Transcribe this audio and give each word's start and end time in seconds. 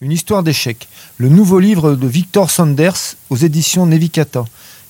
Une 0.00 0.12
histoire 0.12 0.42
d'échecs. 0.42 0.88
Le 1.18 1.28
nouveau 1.28 1.58
livre 1.58 1.94
de 1.94 2.06
Victor 2.06 2.50
Sanders 2.50 3.16
aux 3.30 3.36
éditions 3.36 3.84
Nevicata. 3.86 4.44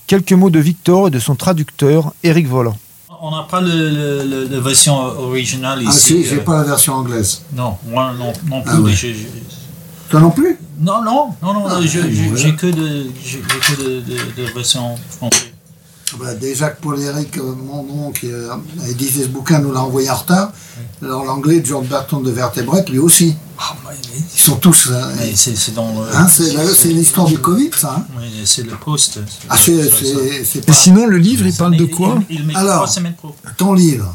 Quelques 0.06 0.32
mots 0.32 0.50
de 0.50 0.58
Victor 0.58 1.08
et 1.08 1.10
de 1.10 1.18
son 1.18 1.34
traducteur, 1.34 2.12
Eric 2.22 2.46
Volant. 2.46 2.76
On 3.20 3.30
n'a 3.30 3.44
pas 3.50 3.60
le, 3.60 3.90
le- 4.24 4.48
la 4.50 4.60
version 4.60 4.96
originale 4.96 5.80
Ah 5.86 5.88
ici. 5.90 6.00
si, 6.00 6.24
j'ai 6.24 6.36
euh, 6.36 6.44
pas 6.44 6.58
la 6.58 6.64
version 6.64 6.92
anglaise. 6.94 7.42
Non, 7.54 7.76
moi 7.86 8.12
non, 8.16 8.32
non 8.48 8.60
plus. 8.62 8.70
Ah 8.72 8.80
ouais. 8.80 8.90
mais 8.90 8.96
je- 8.96 9.08
je- 9.08 10.08
Toi 10.10 10.20
non 10.20 10.30
plus? 10.30 10.56
Non, 10.78 11.02
non, 11.02 11.34
non, 11.42 11.52
non, 11.54 11.64
Ah, 11.68 11.80
j'ai 11.82 12.00
que 12.00 12.06
de, 12.06 12.10
j'ai 12.12 12.36
j'ai 12.36 12.54
que 12.54 12.66
de, 13.82 14.00
de, 14.00 14.42
de 14.42 14.52
version 14.54 14.94
française. 15.10 15.47
Bah, 16.18 16.34
déjà 16.34 16.70
que 16.70 16.80
Paul-Éric, 16.82 17.38
euh, 17.38 17.54
mon 17.54 17.82
nom, 17.84 18.10
qui 18.10 18.30
euh, 18.32 18.50
a 18.52 18.88
édité 18.88 19.22
ce 19.22 19.28
bouquin, 19.28 19.60
nous 19.60 19.72
l'a 19.72 19.82
envoyé 19.82 20.10
en 20.10 20.16
retard. 20.16 20.52
Alors 21.02 21.24
l'anglais, 21.24 21.62
George 21.64 21.86
Barton 21.88 22.20
de 22.20 22.30
Vertebrate, 22.30 22.88
lui 22.90 22.98
aussi. 22.98 23.34
Ah, 23.58 23.76
mais, 23.88 23.94
Ils 24.34 24.40
sont 24.40 24.56
tous... 24.56 24.88
euh, 24.90 25.00
c'est 25.34 25.50
hein, 25.78 26.28
c'est 26.28 26.52
la- 26.54 26.66
c'est 26.74 26.88
l'histoire 26.88 27.26
du 27.26 27.38
Covid, 27.38 27.70
ça. 27.76 27.96
hein. 27.98 28.06
Oui, 28.18 28.26
c'est 28.44 28.64
le 28.64 28.72
poste. 28.76 29.20
ah, 29.48 29.56
Et 29.66 30.60
pas 30.60 30.72
sinon, 30.72 31.06
le 31.06 31.18
livre, 31.18 31.46
il 31.46 31.54
parle 31.54 31.76
de 31.76 31.84
Il- 31.84 31.90
quoi 31.90 32.18
Il, 32.30 32.40
il 32.40 32.46
met 32.46 32.56
Alors. 32.56 32.88
ton 33.56 33.72
livre. 33.74 34.14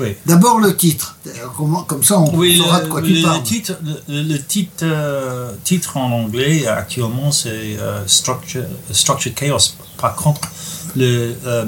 Oui. 0.00 0.14
D'abord 0.26 0.60
le 0.60 0.76
titre. 0.76 1.16
Euh, 1.26 1.30
comment- 1.56 1.82
Comme 1.82 2.04
ça, 2.04 2.20
on 2.20 2.32
Oui, 2.36 2.56
saura 2.58 2.78
de 2.78 2.84
le, 2.84 2.90
quoi 2.90 3.02
tu 3.02 3.14
le 3.14 3.22
parles. 3.22 3.42
titre, 3.42 3.72
le, 4.08 4.22
le 4.22 4.38
titre, 4.40 4.72
euh, 4.84 5.50
titre 5.64 5.96
en 5.96 6.12
anglais 6.12 6.68
actuellement 6.68 7.32
c'est 7.32 7.48
euh, 7.80 8.06
Structure, 8.06 8.62
Structured 8.92 9.34
Chaos. 9.34 9.58
Par 10.00 10.14
contre, 10.14 10.40
le, 10.96 11.34
euh, 11.46 11.64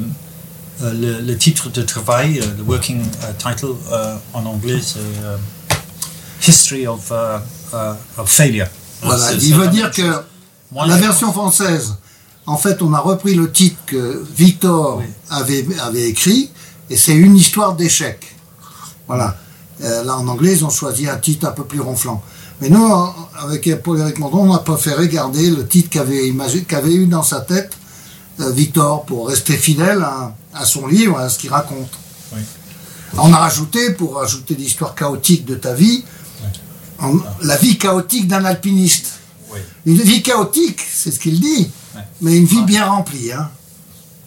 euh, 0.82 0.92
le, 0.92 1.20
le 1.20 1.36
titre 1.36 1.70
de 1.70 1.82
travail, 1.82 2.40
euh, 2.40 2.44
le 2.56 2.62
working 2.62 3.02
title 3.38 3.74
en 4.32 4.46
anglais 4.46 4.80
c'est 4.82 6.48
History 6.48 6.86
of, 6.86 7.12
of 7.12 8.28
Failure. 8.30 8.66
Voilà, 9.02 9.32
il 9.32 9.54
veut 9.54 9.68
dire 9.68 9.90
que. 9.90 10.22
Moi, 10.72 10.86
la 10.86 10.96
version 10.96 11.32
française, 11.32 11.96
en 12.46 12.56
fait, 12.56 12.80
on 12.80 12.92
a 12.94 13.00
repris 13.00 13.34
le 13.34 13.50
titre 13.50 13.76
que 13.86 14.24
Victor 14.36 14.98
Oui. 14.98 15.04
avait, 15.28 15.66
avait 15.82 16.08
écrit, 16.08 16.50
et 16.88 16.96
c'est 16.96 17.14
une 17.14 17.36
histoire 17.36 17.74
d'échec. 17.74 18.36
Voilà. 19.08 19.36
Euh, 19.82 20.04
là, 20.04 20.16
en 20.16 20.28
anglais, 20.28 20.52
ils 20.52 20.64
ont 20.64 20.70
choisi 20.70 21.08
un 21.08 21.16
titre 21.16 21.48
un 21.48 21.50
peu 21.50 21.64
plus 21.64 21.80
ronflant. 21.80 22.22
Mais 22.60 22.68
nous, 22.68 22.86
avec 23.40 23.82
Paul-Éric 23.82 24.18
Mondon, 24.18 24.50
on 24.50 24.54
a 24.54 24.58
préféré 24.58 25.08
garder 25.08 25.50
le 25.50 25.66
titre 25.66 25.90
qu'avait 25.90 26.32
qu'avait 26.68 26.94
eu 26.94 27.06
dans 27.06 27.22
sa 27.22 27.40
tête 27.40 27.72
Victor, 28.48 29.04
pour 29.04 29.28
rester 29.28 29.56
fidèle 29.56 30.02
à, 30.02 30.34
à 30.54 30.64
son 30.64 30.86
livre, 30.86 31.18
à 31.18 31.28
ce 31.28 31.38
qu'il 31.38 31.50
raconte. 31.50 31.90
Oui. 32.34 32.40
On 33.18 33.32
a 33.32 33.36
rajouté, 33.38 33.90
pour 33.92 34.14
rajouter 34.16 34.54
l'histoire 34.54 34.94
chaotique 34.94 35.44
de 35.44 35.56
ta 35.56 35.74
vie, 35.74 36.04
en- 37.00 37.16
la 37.42 37.56
vie 37.56 37.76
chaotique 37.76 38.28
d'un 38.28 38.44
alpiniste. 38.44 39.06
Oui. 39.52 39.58
Une 39.84 40.00
vie 40.00 40.22
chaotique, 40.22 40.80
c'est 40.80 41.10
ce 41.10 41.18
qu'il 41.18 41.40
dit, 41.40 41.70
mais 42.20 42.36
une 42.36 42.44
vie 42.46 42.62
bien 42.62 42.86
remplie. 42.86 43.32
Hein. 43.32 43.50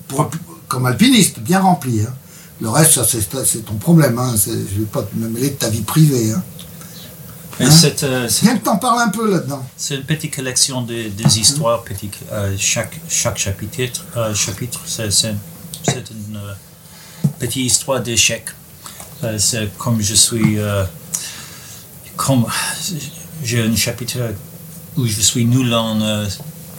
Pour- 0.07 0.29
comme 0.67 0.85
alpiniste, 0.85 1.39
bien 1.39 1.59
remplie. 1.61 2.01
Hein. 2.01 2.13
Le 2.61 2.69
reste, 2.69 2.93
ça, 2.93 3.05
c'est 3.45 3.65
ton 3.65 3.75
problème. 3.75 4.17
Hein. 4.19 4.33
Je 4.45 4.51
ne 4.51 4.57
vais 4.57 4.85
pas 4.91 5.05
me 5.15 5.27
mêler 5.29 5.49
de 5.51 5.55
ta 5.55 5.69
vie 5.69 5.81
privée. 5.81 6.31
Hein. 6.31 6.43
Hein 7.59 7.69
euh, 8.03 8.27
Viens 8.41 8.57
que 8.57 8.63
t'en 8.63 8.77
parles 8.77 9.01
un 9.01 9.09
peu 9.09 9.29
là-dedans. 9.29 9.63
C'est 9.77 9.95
une 9.95 10.03
petite 10.03 10.35
collection 10.35 10.81
de, 10.81 11.09
des 11.09 11.39
histoires, 11.39 11.83
petit, 11.83 12.09
euh, 12.31 12.55
chaque, 12.57 12.99
chaque 13.07 13.37
chapitre, 13.37 14.05
euh, 14.17 14.33
chapitre 14.33 14.81
c'est, 14.87 15.09
une 15.09 16.37
euh, 16.37 16.53
petite 17.39 17.65
histoire 17.65 18.01
d'échec. 18.01 18.45
Euh, 19.23 19.37
c'est 19.37 19.69
comme 19.77 20.01
je 20.01 20.15
suis, 20.15 20.57
euh, 20.57 20.83
comme 22.15 22.45
j'ai 23.43 23.61
un 23.61 23.75
chapitre 23.75 24.17
où 24.97 25.05
je 25.05 25.21
suis 25.21 25.45
nul 25.45 25.73
en 25.73 26.25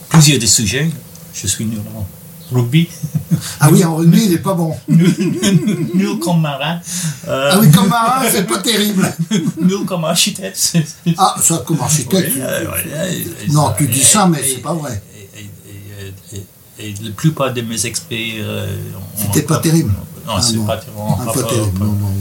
plusieurs 0.08 0.38
des 0.38 0.46
sujets. 0.46 0.90
Je 1.34 1.46
suis 1.46 1.64
nul 1.64 1.80
en 1.96 2.06
rugby, 2.52 2.88
Ah 3.60 3.68
oui, 3.72 3.84
en 3.84 3.96
rugby, 3.96 4.24
il 4.26 4.30
n'est 4.32 4.38
pas 4.38 4.54
bon. 4.54 4.74
nul 4.88 6.18
comme 6.20 6.40
marin, 6.42 6.78
euh, 7.28 7.50
Ah 7.52 7.58
oui, 7.60 7.70
comme 7.70 7.88
marin, 7.88 8.22
c'est 8.30 8.46
pas 8.46 8.58
terrible. 8.58 9.12
nul 9.60 9.84
comme 9.86 10.04
architecte. 10.04 10.76
Ah, 11.16 11.34
ça, 11.40 11.62
comme 11.66 11.80
architecte. 11.80 12.36
Non, 13.50 13.66
ça- 13.68 13.74
tu 13.78 13.88
dis 13.88 14.00
et- 14.00 14.04
ça, 14.04 14.26
mais 14.26 14.42
c'est 14.42 14.60
pas 14.62 14.74
vrai. 14.74 15.02
Et, 16.78 16.92
la 17.02 17.10
plupart 17.12 17.52
de 17.54 17.60
mes 17.62 17.86
experts. 17.86 18.34
euh, 18.40 18.66
C'était 19.16 19.42
pas 19.42 19.58
terrible. 19.58 19.92
Non, 20.26 20.34
Ah 20.36 20.42
c'est 20.42 20.56
pas 20.66 20.76
terrible. 20.76 20.98
Ah, 21.20 21.32
pas 21.32 21.42
terrible. 21.44 21.78
non, 21.78 21.92
non. 21.92 22.12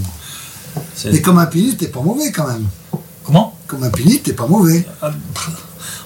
C'est- 0.95 1.11
Mais 1.11 1.21
comme 1.21 1.39
alpiniste, 1.39 1.77
t'es 1.79 1.87
pas 1.87 2.01
mauvais 2.01 2.31
quand 2.31 2.47
même. 2.47 2.67
Comment? 3.23 3.57
Comme 3.67 3.83
alpiniste, 3.83 4.23
t'es 4.23 4.33
pas 4.33 4.45
mauvais. 4.47 4.85
Euh, 5.03 5.09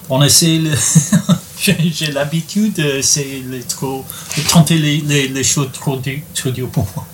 On 0.09 0.21
essaie. 0.23 0.59
Le... 0.59 0.71
J'ai 1.59 2.11
l'habitude 2.11 2.73
de, 2.73 3.01
c'est 3.01 3.41
les 3.49 3.61
trop, 3.61 4.05
de 4.37 4.41
tenter 4.49 4.77
les, 4.77 4.97
les, 5.01 5.27
les 5.27 5.43
choses 5.43 5.69
trop 5.73 5.97
dures, 5.97 6.69
pour 6.69 6.87
moi. 6.95 7.05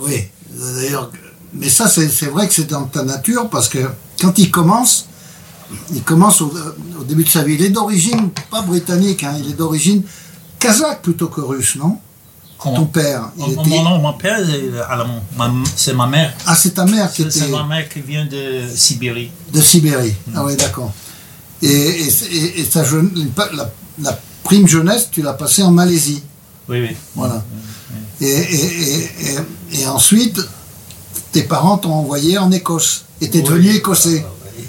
Oui, 0.00 0.28
d'ailleurs, 0.50 1.10
mais 1.54 1.68
ça 1.68 1.88
c'est 1.88 2.26
vrai 2.26 2.46
que 2.48 2.54
c'est 2.54 2.68
dans 2.68 2.84
ta 2.84 3.04
nature 3.04 3.48
parce 3.48 3.68
que 3.68 3.78
quand 4.20 4.38
il 4.38 4.50
commence, 4.50 5.06
il 5.92 6.02
commence 6.02 6.40
au, 6.42 6.52
au 7.00 7.04
début 7.04 7.24
de 7.24 7.28
sa 7.28 7.42
vie. 7.42 7.54
Il 7.54 7.62
est 7.62 7.70
d'origine 7.70 8.30
pas 8.50 8.60
britannique, 8.62 9.22
hein, 9.24 9.34
il 9.38 9.50
est 9.50 9.54
d'origine 9.54 10.02
kazakh 10.58 11.00
plutôt 11.02 11.28
que 11.28 11.40
russe, 11.40 11.76
non? 11.76 11.98
Ton 12.62 12.86
père, 12.86 13.30
il 13.36 13.42
Mon, 13.42 13.50
était... 13.62 13.68
mon, 13.70 13.82
nom, 13.82 13.98
mon 13.98 14.12
père, 14.14 14.38
c'est 14.42 14.80
allemand. 14.88 15.22
Ma- 15.36 15.52
c'est 15.76 15.92
ma 15.92 16.06
mère. 16.06 16.32
Ah, 16.46 16.54
c'est 16.54 16.70
ta 16.70 16.86
mère 16.86 17.12
qui 17.12 17.22
C'est 17.24 17.30
c'est 17.30 17.38
était 17.40 17.50
ma 17.52 17.64
mère 17.64 17.86
qui 17.90 18.00
vient 18.00 18.24
de 18.24 18.62
Sibérie. 18.74 19.30
de 19.52 19.60
Sibérie. 19.60 20.14
Mm. 20.28 20.32
Ah 20.34 20.44
oui, 20.44 20.56
d'accord. 20.56 20.90
Et, 21.62 21.68
et, 21.68 22.08
et- 22.32 22.60
et 22.60 22.64
sa 22.64 22.84
jeune- 22.84 23.10
la, 23.54 23.70
la 24.02 24.18
prime 24.42 24.66
jeunesse, 24.68 25.08
tu 25.10 25.22
l'as 25.22 25.32
passée 25.34 25.62
en 25.62 25.70
Malaisie. 25.70 26.22
Oui, 26.68 26.80
oui. 26.80 26.96
Voilà. 27.14 27.42
Et, 28.20 29.86
ensuite, 29.86 30.40
tes 31.32 31.42
parents 31.42 31.78
t'ont 31.78 31.92
envoyé 31.92 32.38
en 32.38 32.50
Écosse. 32.52 33.04
Et 33.20 33.30
t'es 33.30 33.38
Oui. 33.38 33.44
devenu 33.44 33.70
écossais. 33.74 34.24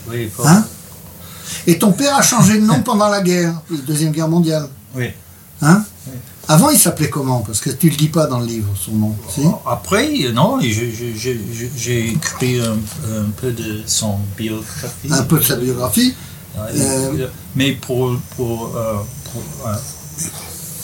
Oui, 0.07 0.15
oui, 0.17 0.29
faut- 0.35 0.45
Hein? 0.47 0.65
Et 1.67 1.77
ton 1.79 1.91
père 1.91 2.15
a 2.15 2.21
changé 2.21 2.59
de 2.59 2.65
nom 2.65 2.81
pendant 2.85 3.07
la 3.09 3.21
guerre, 3.21 3.53
la 3.69 3.77
Deuxième 3.79 4.11
Guerre 4.11 4.27
mondiale. 4.29 4.67
oui. 4.95 5.07
Hein? 5.61 5.83
Avant, 6.47 6.69
il 6.69 6.77
s'appelait 6.77 7.09
comment? 7.09 7.39
Parce 7.39 7.59
que 7.59 7.71
tu 7.71 7.89
le 7.89 7.95
dis 7.95 8.09
pas 8.09 8.27
dans 8.27 8.39
le 8.39 8.45
livre, 8.45 8.71
son 8.79 8.91
nom. 8.91 9.15
Si? 9.33 9.41
Après, 9.65 10.11
non, 10.31 10.59
j'ai 10.61 12.09
écrit 12.11 12.59
un, 12.59 12.73
un 12.73 13.29
peu 13.35 13.51
de 13.51 13.81
son 13.87 14.17
biographie. 14.37 15.07
Un 15.09 15.23
peu 15.23 15.39
de 15.39 15.43
sa 15.43 15.55
biographie. 15.55 16.13
Euh, 16.57 17.27
Mais 17.55 17.71
pour, 17.73 18.15
pour, 18.35 18.75
euh, 18.75 18.95
pour, 19.31 19.67
euh, 19.67 19.75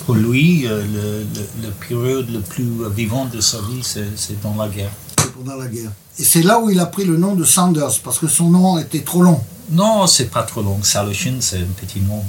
pour 0.06 0.16
lui, 0.16 0.64
le, 0.68 0.84
le, 0.84 1.26
le 1.64 1.70
période 1.88 2.30
le 2.30 2.40
plus 2.42 2.68
vivant 2.96 3.26
de 3.26 3.40
sa 3.42 3.58
vie, 3.59 3.81
c'est 3.84 4.42
dans 4.42 4.56
la 4.56 4.68
guerre. 4.68 4.92
C'est 5.20 5.31
pendant 5.34 5.56
la 5.56 5.68
guerre. 5.68 5.92
Et 6.20 6.24
c'est 6.24 6.42
là 6.42 6.60
où 6.60 6.70
il 6.70 6.80
a 6.80 6.86
pris 6.88 7.06
le 7.06 7.18
nom 7.18 7.36
de 7.36 7.44
Sanders, 7.46 8.00
parce 8.04 8.20
que 8.20 8.28
son 8.28 8.50
nom 8.50 8.78
était 8.78 9.02
trop 9.02 9.24
long. 9.24 9.40
Non, 9.72 10.06
c'est 10.06 10.26
pas 10.30 10.44
trop 10.44 10.62
long. 10.62 10.80
Salushin, 10.84 11.36
c'est 11.40 11.60
un 11.60 11.74
petit 11.80 12.02
nom. 12.02 12.22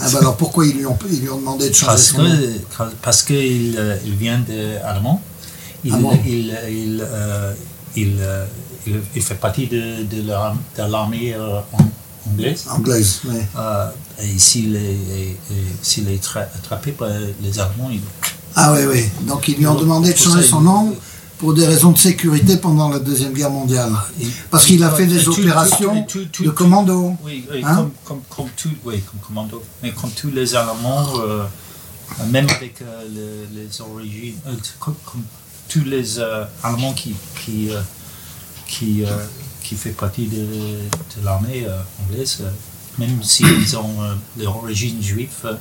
Ah 0.00 0.08
ben 0.12 0.18
alors 0.18 0.36
pourquoi 0.36 0.66
ils 0.66 0.76
lui 0.76 0.84
ont, 0.86 0.98
ils 1.08 1.20
lui 1.20 1.28
ont 1.30 1.38
demandé 1.38 1.68
de 1.68 1.72
changer 1.74 1.86
Parce 1.86 2.02
son 2.08 2.22
nom 2.22 2.28
que 2.30 2.82
parce 3.00 3.22
qu'il 3.22 4.00
il 4.04 4.14
vient 4.14 4.40
d'Allemand. 4.40 5.22
Il, 5.84 5.94
il, 6.26 6.52
il, 6.68 7.02
il, 7.94 8.18
euh, 8.20 8.44
il, 8.88 9.00
il 9.14 9.22
fait 9.22 9.36
partie 9.36 9.68
de, 9.68 10.02
de 10.02 10.26
la- 10.26 10.54
de 10.76 10.90
l'armée 10.90 11.36
anglaise. 12.32 12.64
Anglaise, 12.70 13.20
oui. 13.26 13.36
Euh, 13.56 13.90
et 14.22 14.38
s'il 14.38 14.74
est, 14.76 14.80
et- 14.80 15.30
et 15.50 15.64
s'il 15.82 16.08
est 16.08 16.22
tra- 16.22 16.48
attrapé 16.54 16.92
par 16.92 17.08
les 17.42 17.58
Allemands, 17.58 17.90
il, 17.90 18.00
Ah 18.56 18.72
oui, 18.74 18.80
oui. 18.90 19.04
Donc 19.26 19.46
ils 19.48 19.56
lui 19.56 19.66
ont 19.66 19.74
demandé 19.74 20.12
de 20.12 20.18
changer 20.18 20.42
son 20.42 20.60
nom 20.60 20.94
pour 21.38 21.54
des 21.54 21.64
raisons 21.66 21.92
de 21.92 21.98
sécurité 21.98 22.56
pendant 22.56 22.88
la 22.88 22.98
Deuxième 22.98 23.32
Guerre 23.32 23.50
mondiale. 23.50 23.92
il- 24.20 24.28
Parce 24.50 24.66
qu'il 24.66 24.82
a 24.82 24.90
fait 24.90 25.06
des 25.06 25.28
opérations 25.28 26.04
de 26.40 26.50
commando. 26.50 27.14
Oui, 27.24 27.44
Hein 27.62 27.76
comme, 27.76 27.90
comme, 28.04 28.20
comme 28.28 28.48
tout, 28.56 28.70
oui, 28.84 29.00
comme 29.08 29.20
commando. 29.20 29.62
Mais 29.82 29.92
comme 29.92 30.10
tous 30.10 30.30
les 30.32 30.56
Allemands, 30.56 31.06
euh, 31.20 31.44
même 32.30 32.46
avec 32.50 32.82
euh, 32.82 33.02
le- 33.14 33.60
les 33.60 33.80
origines, 33.80 34.34
euh, 34.48 34.52
comme, 34.80 34.94
tous 35.68 35.84
les 35.84 36.18
Allemands 36.64 36.94
qui, 36.94 37.14
qui, 37.44 37.68
qui, 38.66 39.04
qui 39.68 39.74
fait 39.76 39.90
partie 39.90 40.26
de, 40.26 40.36
de 40.46 41.24
l'armée 41.24 41.64
euh, 41.66 41.78
anglaise, 42.04 42.38
euh, 42.40 42.50
même 42.98 43.22
s'ils 43.22 43.76
ont 43.76 44.02
euh, 44.02 44.14
leur 44.38 44.56
origine 44.56 45.02
juive, 45.02 45.28
euh, 45.44 45.54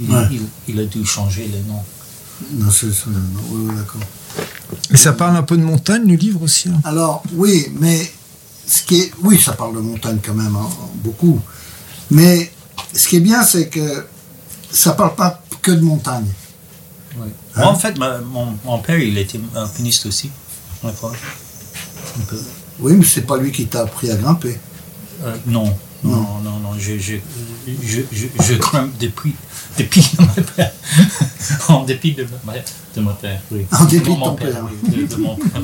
il, 0.00 0.10
Ouais. 0.10 0.24
il, 0.30 0.42
il 0.68 0.80
a 0.80 0.84
dû 0.84 1.04
changer 1.04 1.46
les 1.48 1.60
noms. 1.62 1.82
Non, 2.52 2.70
c'est 2.70 2.86
oui, 2.86 3.12
oui, 3.52 3.74
d'accord. 3.76 4.00
Et 4.90 4.96
ça 4.96 5.12
parle 5.12 5.36
un 5.36 5.42
peu 5.42 5.56
de 5.56 5.62
montagne, 5.62 6.06
le 6.06 6.14
livre 6.14 6.42
aussi. 6.42 6.68
hein? 6.70 6.80
Alors, 6.84 7.22
oui, 7.34 7.66
mais 7.78 8.10
ce 8.66 8.82
qui 8.82 9.00
est. 9.00 9.12
Oui, 9.22 9.38
ça 9.38 9.52
parle 9.52 9.74
de 9.74 9.80
montagne 9.80 10.18
quand 10.24 10.34
même, 10.34 10.56
hein, 10.56 10.68
beaucoup. 10.96 11.38
Mais 12.10 12.50
ce 12.94 13.08
qui 13.08 13.16
est 13.16 13.20
bien, 13.20 13.42
c'est 13.42 13.68
que 13.68 14.06
ça 14.70 14.92
parle 14.92 15.14
pas 15.16 15.42
que 15.60 15.70
de 15.72 15.80
montagne. 15.80 16.26
Oui. 17.16 17.28
Hein? 17.56 17.60
Moi, 17.62 17.68
en 17.72 17.74
fait, 17.78 17.98
ma- 17.98 18.18
mon, 18.20 18.56
mon 18.64 18.78
père, 18.78 18.98
il 18.98 19.18
était 19.18 19.40
alpiniste 19.54 20.06
aussi. 20.06 20.30
Un 20.82 20.90
peu. 22.28 22.42
Oui, 22.80 22.94
mais 22.94 23.04
c'est 23.04 23.22
pas 23.26 23.36
lui 23.36 23.52
qui 23.52 23.66
t'a 23.66 23.82
appris 23.82 24.10
à 24.10 24.16
grimper. 24.16 24.58
Euh, 25.24 25.36
non, 25.46 25.64
non, 26.02 26.40
non, 26.42 26.58
non, 26.62 26.70
je, 26.78 26.98
je, 26.98 27.16
je, 27.82 28.00
je, 28.10 28.26
je 28.42 28.54
grimpe 28.54 28.96
depuis, 28.98 29.34
depuis 29.78 30.10
mon 30.18 30.26
père. 30.56 30.72
en 31.68 31.84
dépit 31.84 32.12
de, 32.14 32.26
de 32.96 33.00
mon 33.00 33.12
père, 33.14 33.40
oui. 33.50 33.66
En 33.72 33.84
dépit 33.84 34.10
de 34.14 34.16
mon 34.18 34.34
père. 34.34 34.64
oui, 34.64 34.90
de, 35.02 35.06
de 35.06 35.16
mon 35.20 35.36
père. 35.36 35.60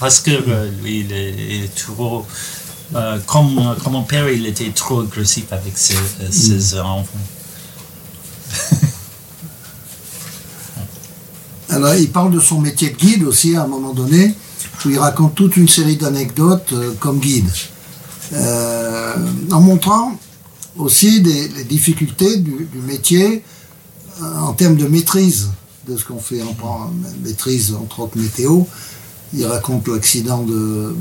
Parce 0.00 0.18
que 0.20 0.30
euh, 0.32 0.70
lui, 0.82 1.00
il 1.00 1.12
est, 1.12 1.34
il 1.34 1.64
est 1.64 1.74
trop. 1.74 2.26
euh, 2.96 3.18
comme, 3.26 3.76
comme 3.82 3.92
mon 3.92 4.02
père, 4.02 4.28
il 4.28 4.44
était 4.46 4.70
trop 4.70 5.02
agressif 5.02 5.52
avec 5.52 5.78
ses, 5.78 5.94
euh, 5.94 6.30
ses 6.30 6.78
enfants. 6.80 7.06
Alors, 11.68 11.94
il 11.94 12.10
parle 12.10 12.32
de 12.32 12.40
son 12.40 12.60
métier 12.60 12.90
de 12.90 12.96
guide 12.96 13.24
aussi 13.24 13.56
à 13.56 13.62
un 13.64 13.66
moment 13.66 13.92
donné, 13.92 14.34
où 14.84 14.90
il 14.90 14.98
raconte 14.98 15.34
toute 15.34 15.56
une 15.56 15.68
série 15.68 15.96
d'anecdotes 15.96 16.72
euh, 16.72 16.92
comme 17.00 17.18
guide, 17.18 17.48
Euh, 18.32 19.14
en 19.52 19.60
montrant 19.60 20.18
aussi 20.76 21.20
des, 21.20 21.46
les 21.48 21.64
difficultés 21.64 22.38
du, 22.38 22.66
du 22.72 22.78
métier 22.84 23.44
euh, 24.20 24.38
en 24.40 24.52
termes 24.52 24.76
de 24.76 24.86
maîtrise 24.88 25.48
de 25.88 25.96
ce 25.96 26.04
qu'on 26.04 26.18
fait. 26.18 26.42
On 26.42 26.54
prend 26.54 26.90
maîtrise 27.22 27.72
entre 27.74 28.00
autres 28.00 28.18
météo. 28.18 28.62
Il 29.32 29.46
raconte 29.46 29.86
l'accident 29.88 30.42
de 30.42 30.94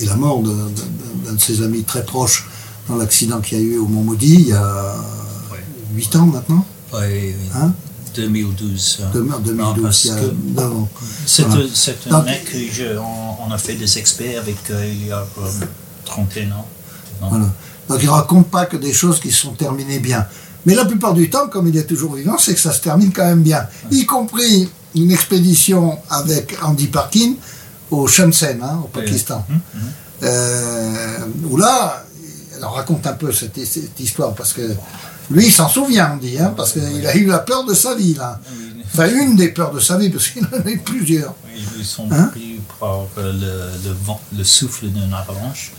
et 0.00 0.06
la 0.06 0.16
mort 0.16 0.42
de- 0.42 0.50
de- 0.50 1.26
d'un 1.26 1.34
de 1.34 1.40
ses 1.40 1.62
amis 1.62 1.84
très 1.84 2.04
proches 2.04 2.48
dans 2.88 2.96
l'accident 2.96 3.40
qu'il 3.42 3.58
y 3.58 3.60
a 3.60 3.64
eu 3.64 3.76
au 3.78 3.86
Mont 3.86 4.02
Maudit 4.02 4.34
il 4.34 4.48
y 4.48 4.52
a 4.52 4.96
Ouais. 5.52 5.62
8 5.94 6.16
ans 6.16 6.26
maintenant, 6.26 6.64
Oui, 6.94 7.00
oui. 7.02 7.34
hein, 7.54 7.72
2012. 8.16 8.98
euh, 9.02 9.12
de- 9.12 9.20
non, 9.22 9.38
2012, 9.38 9.82
parce 9.82 10.04
il 10.04 10.08
y 10.08 10.10
a 10.12 10.16
que 10.16 10.34
9 10.54 10.72
ans. 10.72 10.88
C'est 11.26 11.42
Voilà. 11.46 11.64
un- 11.64 11.68
c'est 11.74 11.96
un 12.06 12.10
Donc- 12.10 12.24
mec 12.26 12.44
que 12.44 12.58
je- 12.58 12.96
on, 12.98 13.46
on 13.48 13.50
a 13.52 13.58
fait 13.58 13.74
des 13.74 13.98
experts 13.98 14.40
avec 14.40 14.56
euh, 14.70 14.86
il 14.86 15.06
y 15.08 15.12
a 15.12 15.18
euh, 15.38 15.50
31 16.04 16.52
ans. 16.52 16.66
Non. 17.22 17.28
Voilà. 17.28 17.46
Donc 17.88 17.98
il 18.02 18.08
raconte 18.08 18.48
pas 18.48 18.66
que 18.66 18.76
des 18.76 18.92
choses 18.92 19.20
qui 19.20 19.30
se 19.30 19.42
sont 19.42 19.52
terminées 19.52 20.00
bien. 20.00 20.26
Mais 20.64 20.74
la 20.74 20.84
plupart 20.84 21.14
du 21.14 21.30
temps, 21.30 21.46
comme 21.48 21.68
il 21.68 21.76
est 21.76 21.84
toujours 21.86 22.14
vivant, 22.14 22.36
c'est 22.38 22.54
que 22.54 22.60
ça 22.60 22.72
se 22.72 22.80
termine 22.80 23.12
quand 23.12 23.24
même 23.24 23.42
bien. 23.42 23.66
Y 23.90 24.04
compris 24.06 24.68
une 24.96 25.12
expédition 25.12 25.98
avec 26.10 26.56
Andy 26.62 26.88
Parkin 26.88 27.34
au 27.90 28.08
Shamsen, 28.08 28.60
hein, 28.62 28.80
au 28.82 28.88
Pakistan. 28.88 29.44
Hum, 29.48 29.60
hum. 29.74 29.80
Euh, 30.24 31.18
où 31.50 31.56
là, 31.56 32.04
alors 32.56 32.74
raconte 32.74 33.06
un 33.06 33.12
peu 33.12 33.30
cette, 33.32 33.64
cette 33.64 34.00
histoire, 34.00 34.34
parce 34.34 34.52
que 34.54 34.62
lui, 35.30 35.46
il 35.46 35.52
s'en 35.52 35.68
souvient, 35.68 36.12
Andy, 36.12 36.38
hein, 36.38 36.52
parce 36.56 36.72
qu'il 36.72 37.06
a 37.06 37.14
eu 37.16 37.26
la 37.26 37.38
peur 37.40 37.64
de 37.64 37.74
sa 37.74 37.94
vie, 37.94 38.14
là. 38.14 38.40
Enfin, 38.94 39.08
une 39.10 39.34
des 39.36 39.48
peurs 39.48 39.72
de 39.72 39.80
sa 39.80 39.98
vie, 39.98 40.10
parce 40.10 40.28
qu'il 40.28 40.44
en 40.44 40.64
a 40.66 40.70
eu 40.70 40.78
plusieurs. 40.78 41.34
ils 41.78 41.84
sont 41.84 42.08
Hein? 42.10 42.28
pris 42.32 42.60
par 42.78 43.00
le, 43.16 43.32
le, 43.32 43.94
vent, 44.04 44.20
le 44.36 44.44
souffle 44.44 44.86
d'une 44.86 45.12
avalanche. 45.12 45.72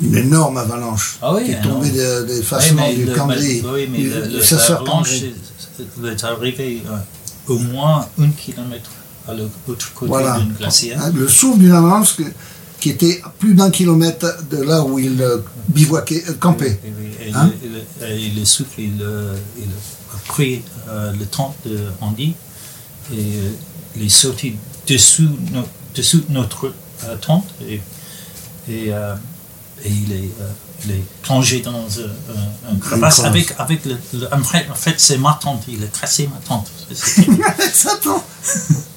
Une 0.00 0.16
énorme 0.16 0.56
avalanche 0.56 1.18
Ah 1.22 1.34
oui, 1.34 1.44
qui 1.44 1.50
est 1.52 1.60
tombée 1.62 1.90
des 1.90 2.24
Oui, 2.28 2.42
fassements 2.42 2.82
mais 2.88 2.94
du 2.96 3.06
Cambly. 3.12 3.62
oui, 3.64 3.88
mais 3.90 3.98
du- 3.98 4.10
le- 4.10 4.20
le- 4.26 4.40
l'avalanche 4.40 5.12
est- 5.12 6.06
est 6.08 6.24
arrivé 6.24 6.82
euh, 6.86 6.96
au 7.52 7.58
moins 7.58 8.06
un 8.20 8.28
kilomètre 8.30 8.90
à 9.28 9.34
l'autre 9.34 9.92
côté 9.94 10.08
Voilà. 10.08 10.38
d'une 10.40 10.52
glacière. 10.52 11.00
Hein, 11.00 11.12
Le 11.14 11.28
souffle 11.28 11.58
d'une 11.60 11.72
avalanche 11.72 12.16
qui 12.84 12.90
était 12.90 13.22
à 13.24 13.30
plus 13.30 13.54
d'un 13.54 13.70
kilomètre 13.70 14.26
de 14.50 14.58
là 14.62 14.82
où 14.84 14.98
il 14.98 15.22
euh, 15.22 15.38
bivouaquait, 15.68 16.22
euh, 16.28 16.34
campait. 16.34 16.78
Oui, 16.84 16.90
oui, 17.00 17.26
Et, 17.28 17.32
Hein 17.32 17.50
le, 17.62 17.66
et 17.66 18.10
le- 18.10 18.26
et 18.26 18.30
le 18.38 18.44
souffle, 18.44 18.78
il, 18.78 19.00
euh, 19.00 19.34
il 19.56 19.64
a 19.64 20.18
pris 20.28 20.60
euh, 20.90 21.10
le 21.18 21.24
temps 21.24 21.56
de 21.64 21.78
Andy 22.02 22.34
et 23.10 23.16
euh, 23.16 23.50
il 23.96 24.04
est 24.04 24.08
sauté 24.10 24.54
dessous, 24.86 25.30
no- 25.50 25.66
dessous 25.94 26.20
de 26.28 26.30
notre 26.34 26.74
euh, 27.04 27.16
tente 27.16 27.46
et, 27.66 27.80
et, 28.70 28.92
euh, 28.92 29.14
et 29.82 29.88
il, 29.88 30.12
est, 30.12 30.30
euh, 30.42 30.50
il 30.84 30.90
est 30.90 31.04
plongé 31.22 31.60
dans 31.60 31.72
euh, 31.98 32.08
un, 32.70 32.76
crevasse 32.76 33.20
avec, 33.20 33.54
avec 33.56 33.86
le, 33.86 33.96
le- 34.12 34.28
en 34.34 34.44
fait, 34.44 34.66
en 34.70 34.74
fait, 34.74 34.96
c'est 34.98 35.16
ma 35.16 35.38
tente, 35.42 35.62
il 35.68 35.82
a 35.82 35.86
tracé 35.86 36.28
ma 36.28 36.38
tente. 36.46 36.68
C'est- 36.92 37.22
c'est- 37.72 38.93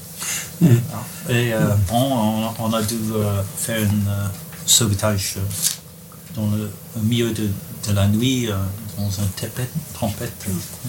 Et 1.30 1.54
euh, 1.54 1.60
on, 1.92 2.50
on 2.60 2.74
a 2.74 2.82
dû 2.82 2.96
euh, 3.14 3.42
faire 3.58 3.82
un 3.82 4.10
euh, 4.10 4.28
sauvetage 4.66 5.36
euh, 5.38 5.42
dans 6.36 6.50
le 6.56 6.70
au 6.98 7.04
milieu 7.04 7.32
de, 7.32 7.48
de 7.88 7.94
la 7.94 8.08
nuit, 8.08 8.48
dans 8.98 9.06
un 9.06 9.28
tempête. 9.38 9.70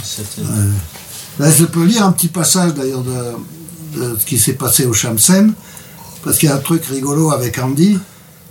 C'était- 0.03 0.43
Là, 1.39 1.51
je 1.51 1.65
peux 1.67 1.85
lire 1.85 2.05
un 2.05 2.13
petit 2.13 2.29
passage 2.29 2.75
d'ailleurs 2.75 3.03
de, 3.03 3.35
de 4.01 4.17
ce 4.19 4.25
qui 4.25 4.39
s'est 4.39 4.55
passé 4.55 4.87
au 4.87 4.93
Shamsen, 4.93 5.53
parce 6.25 6.39
qu'il 6.39 6.49
y 6.49 6.53
a 6.53 6.57
un 6.57 6.61
truc 6.61 6.85
rigolo 6.87 7.31
avec 7.31 7.59
Andy. 7.59 7.99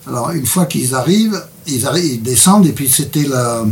Alors, 0.08 0.32
une 0.32 0.46
fois 0.46 0.66
qu'ils 0.68 0.96
arrivent, 0.96 1.44
ils, 1.66 1.86
arrivent, 1.86 2.14
ils 2.14 2.22
descendent, 2.24 2.66
et 2.68 2.72
puis 2.72 2.88
c'était 2.90 3.24
la, 3.26 3.66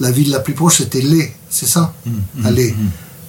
la 0.00 0.10
ville 0.10 0.30
la 0.30 0.40
plus 0.40 0.52
proche, 0.54 0.78
c'était 0.78 1.00
Lé, 1.00 1.32
c'est 1.48 1.66
ça? 1.68 1.94
Mm, 2.04 2.46
À 2.46 2.50
Lé. 2.50 2.74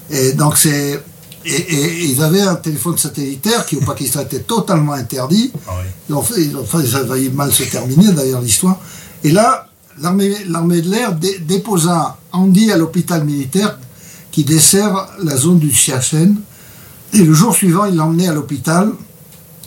Et 0.10 0.34
donc, 0.34 0.58
c'est. 0.58 1.02
Et, 1.46 1.52
et 1.52 2.04
ils 2.06 2.22
avaient 2.22 2.42
un 2.42 2.56
téléphone 2.56 2.98
satellitaire 2.98 3.66
qui 3.66 3.78
au 3.78 3.82
Pakistan 3.82 4.22
était 4.22 4.40
totalement 4.42 4.94
interdit. 4.94 5.52
Ah 5.68 5.72
oui. 5.80 5.88
Ils 6.10 6.16
ont 6.16 6.22
fait, 6.22 6.44
ils 6.44 6.56
ont 6.58 6.66
fait- 6.66 6.86
ça 6.86 7.04
va 7.04 7.16
mal 7.34 7.52
se 7.54 7.64
terminer 7.64 8.12
d'ailleurs 8.12 8.42
l'histoire. 8.42 8.80
Et 9.24 9.32
là, 9.32 9.68
l'armée 10.02 10.82
de 10.82 10.90
l'air 10.90 11.14
dé- 11.14 11.40
déposa 11.40 12.18
Andy 12.32 12.72
à 12.72 12.78
l'hôpital 12.78 13.24
militaire 13.24 13.78
qui 14.32 14.44
dessert 14.44 15.08
la 15.24 15.36
zone 15.38 15.60
du 15.60 15.74
Siachen. 15.74 16.36
Et 17.14 17.20
le 17.24 17.34
jour 17.34 17.56
suivant, 17.56 17.86
il 17.86 17.96
l'emmenait 17.96 18.28
à 18.28 18.34
l'hôpital 18.34 18.92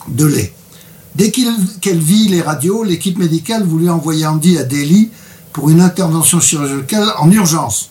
de 0.09 0.27
Leh. 0.27 0.53
Dès 1.15 1.31
qu'elle 1.31 1.99
vit 1.99 2.29
les 2.29 2.41
radios, 2.41 2.85
l'équipe 2.85 3.19
médicale 3.19 3.65
voulut 3.65 3.91
envoyer 3.91 4.27
Andy 4.27 4.59
à 4.59 4.65
Delhi 4.65 5.11
pour 5.53 5.69
une 5.69 5.81
intervention 5.81 6.41
chirurgicale 6.41 7.13
en 7.19 7.31
urgence. 7.31 7.91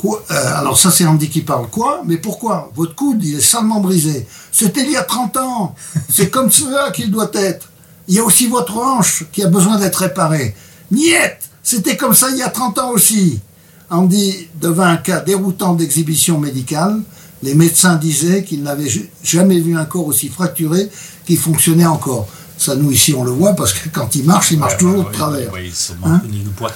Quoi 0.00 0.24
Euh, 0.30 0.54
alors 0.56 0.78
ça 0.78 0.90
c'est 0.90 1.04
Andy 1.04 1.28
qui 1.28 1.42
parle. 1.42 1.68
Quoi 1.68 2.02
Mais 2.06 2.16
pourquoi 2.16 2.70
Votre 2.74 2.94
coude, 2.94 3.22
il 3.22 3.36
est 3.36 3.40
salement 3.40 3.80
brisé. 3.80 4.26
C'était 4.50 4.82
il 4.82 4.90
y 4.92 4.96
a 4.96 5.02
30 5.02 5.36
ans. 5.36 5.74
C'est 6.08 6.30
comme 6.30 6.50
cela 6.50 6.90
qu'il 6.90 7.10
doit 7.10 7.30
être. 7.34 7.68
Il 8.08 8.14
y 8.14 8.18
a 8.18 8.24
aussi 8.24 8.46
votre 8.46 8.76
hanche 8.78 9.24
qui 9.30 9.42
a 9.42 9.48
besoin 9.48 9.78
d'être 9.78 9.96
réparée. 9.96 10.54
Niette 10.90 11.42
C'était 11.62 11.96
comme 11.98 12.14
ça 12.14 12.28
il 12.30 12.38
y 12.38 12.42
a 12.42 12.48
30 12.48 12.78
ans 12.78 12.90
aussi. 12.92 13.40
Andy 13.90 14.48
devint 14.60 14.88
un 14.88 14.96
cas 14.96 15.20
déroutant 15.20 15.74
d'exhibition 15.74 16.38
médicale. 16.38 17.00
Les 17.42 17.54
médecins 17.54 17.96
disaient 17.96 18.44
qu'ils 18.44 18.62
n'avaient 18.62 18.90
jamais 19.22 19.58
vu 19.60 19.76
un 19.76 19.84
corps 19.84 20.06
aussi 20.06 20.28
fracturé 20.28 20.88
qui 21.26 21.36
fonctionnait 21.36 21.86
encore. 21.86 22.26
Ça, 22.56 22.74
nous, 22.76 22.90
ici, 22.92 23.14
on 23.14 23.24
le 23.24 23.30
voit 23.30 23.54
parce 23.54 23.72
que 23.72 23.88
quand 23.88 24.14
il 24.14 24.24
marche, 24.24 24.50
il 24.50 24.58
marche 24.58 24.74
Ouais, 24.74 24.78
toujours 24.78 24.98
ouais, 24.98 25.10
de 25.10 25.12
travers. 25.12 25.50
Oui, 25.54 25.70
c'est 25.74 25.94
Hein 26.04 26.20
une 26.30 26.42
boîte. 26.50 26.74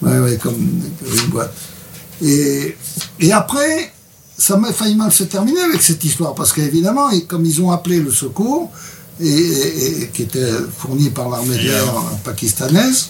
Ouais, 0.00 0.18
ouais, 0.18 0.38
comme 0.42 0.54
une 0.54 1.26
boîte. 1.28 1.52
Et, 2.22 2.76
et 3.20 3.32
après, 3.32 3.92
ça 4.38 4.56
m'a 4.56 4.72
failli 4.72 4.94
mal 4.96 5.12
se 5.12 5.24
terminer 5.24 5.60
avec 5.60 5.82
cette 5.82 6.04
histoire, 6.04 6.34
parce 6.34 6.52
qu'évidemment, 6.52 7.08
comme 7.28 7.44
ils 7.44 7.60
ont 7.60 7.70
appelé 7.70 8.00
le 8.00 8.10
secours, 8.10 8.70
et, 9.20 9.26
et- 9.28 10.02
et 10.02 10.08
qui 10.08 10.22
était 10.22 10.50
fourni 10.78 11.10
par 11.10 11.28
l'armée 11.30 11.56
de 11.56 11.62
l'air 11.62 11.84
pakistanaise, 12.24 13.08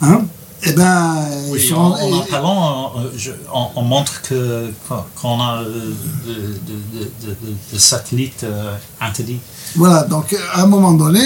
hein, 0.00 0.22
eh 0.64 0.72
ben, 0.72 1.16
ils 1.48 1.52
Oui, 1.52 1.68
sont- 1.68 1.74
en, 1.76 1.92
en 1.92 2.12
en 2.12 2.24
et- 2.24 2.28
parlant, 2.28 2.92
je- 3.16 3.30
on, 3.52 3.66
on 3.76 3.82
montre 3.82 4.22
que 4.22 4.70
qu'on 4.88 5.04
qu'on 5.20 5.40
a 5.40 5.62
euh, 5.62 5.92
de, 6.26 6.32
de, 6.32 7.04
de, 7.22 7.30
de- 7.30 7.36
de 7.72 7.78
satellites 7.78 8.42
euh, 8.44 8.74
interdits. 9.00 9.38
Voilà, 9.76 10.02
donc 10.04 10.34
à 10.54 10.62
un 10.62 10.66
moment 10.66 10.92
donné, 10.92 11.24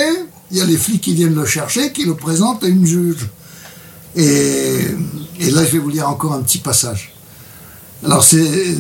il 0.50 0.58
y 0.58 0.60
a 0.60 0.64
les 0.66 0.76
flics 0.76 1.00
qui 1.02 1.14
viennent 1.14 1.34
le 1.34 1.46
chercher, 1.46 1.92
qui 1.92 2.04
le 2.04 2.14
présentent 2.14 2.64
à 2.64 2.68
une 2.68 2.84
juge. 2.86 3.28
Et, 4.16 4.80
et 5.38 5.50
là, 5.50 5.64
je 5.64 5.70
vais 5.72 5.78
vous 5.78 5.90
lire 5.90 6.08
encore 6.08 6.32
un 6.32 6.40
petit 6.42 6.58
passage. 6.58 7.12
Alors, 8.04 8.24
c'est. 8.24 8.76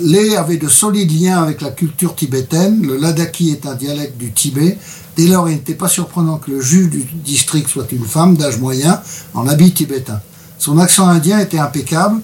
Lé 0.00 0.36
avait 0.36 0.58
de 0.58 0.68
solides 0.68 1.10
liens 1.20 1.42
avec 1.42 1.60
la 1.60 1.70
culture 1.70 2.14
tibétaine. 2.14 2.86
Le 2.86 2.96
ladakhi 2.96 3.50
est 3.50 3.66
un 3.66 3.74
dialecte 3.74 4.16
du 4.16 4.30
Tibet. 4.30 4.78
Dès 5.16 5.26
lors, 5.26 5.48
il 5.48 5.56
n'était 5.56 5.74
pas 5.74 5.88
surprenant 5.88 6.36
que 6.36 6.52
le 6.52 6.60
juge 6.60 6.90
du 6.90 7.02
district 7.02 7.68
soit 7.68 7.90
une 7.90 8.04
femme 8.04 8.36
d'âge 8.36 8.58
moyen 8.58 9.00
en 9.34 9.48
habit 9.48 9.72
tibétain. 9.72 10.20
Son 10.56 10.78
accent 10.78 11.08
indien 11.08 11.40
était 11.40 11.58
impeccable 11.58 12.20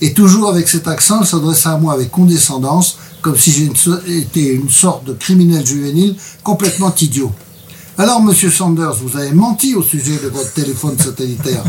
et 0.00 0.14
toujours 0.14 0.48
avec 0.48 0.68
cet 0.68 0.88
accent, 0.88 1.20
elle 1.20 1.26
s'adressa 1.26 1.72
à 1.72 1.78
moi 1.78 1.92
avec 1.92 2.10
condescendance, 2.10 2.98
comme 3.20 3.36
si 3.36 3.50
j'étais 3.52 4.54
une 4.54 4.70
sorte 4.70 5.04
de 5.04 5.12
criminel 5.12 5.66
juvénile 5.66 6.14
complètement 6.42 6.94
idiot. 6.94 7.32
Alors, 7.98 8.22
monsieur 8.22 8.50
Sanders, 8.50 8.94
vous 8.94 9.18
avez 9.18 9.32
menti 9.32 9.74
au 9.74 9.82
sujet 9.82 10.18
de 10.22 10.28
votre 10.28 10.52
téléphone 10.52 10.96
satellitaire. 10.96 11.64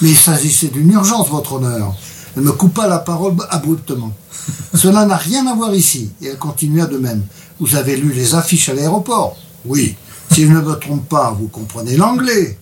Mais 0.00 0.10
il 0.10 0.16
s'agissait 0.16 0.68
d'une 0.68 0.92
urgence, 0.92 1.28
votre 1.28 1.54
honneur. 1.54 1.94
Elle 2.36 2.42
me 2.42 2.52
coupa 2.52 2.88
la 2.88 2.98
parole 2.98 3.34
abruptement. 3.50 4.12
Cela 4.74 5.06
n'a 5.06 5.16
rien 5.16 5.46
à 5.46 5.54
voir 5.54 5.74
ici. 5.74 6.10
Et 6.22 6.26
elle 6.26 6.38
continua 6.38 6.86
de 6.86 6.98
même. 6.98 7.22
Vous 7.60 7.76
avez 7.76 7.96
lu 7.96 8.12
les 8.12 8.34
affiches 8.34 8.68
à 8.68 8.74
l'aéroport 8.74 9.36
Oui. 9.64 9.94
Si 10.32 10.42
je 10.42 10.52
ne 10.52 10.60
me 10.60 10.74
trompe 10.74 11.08
pas, 11.08 11.36
vous 11.38 11.46
comprenez 11.48 11.96
l'anglais 11.96 12.58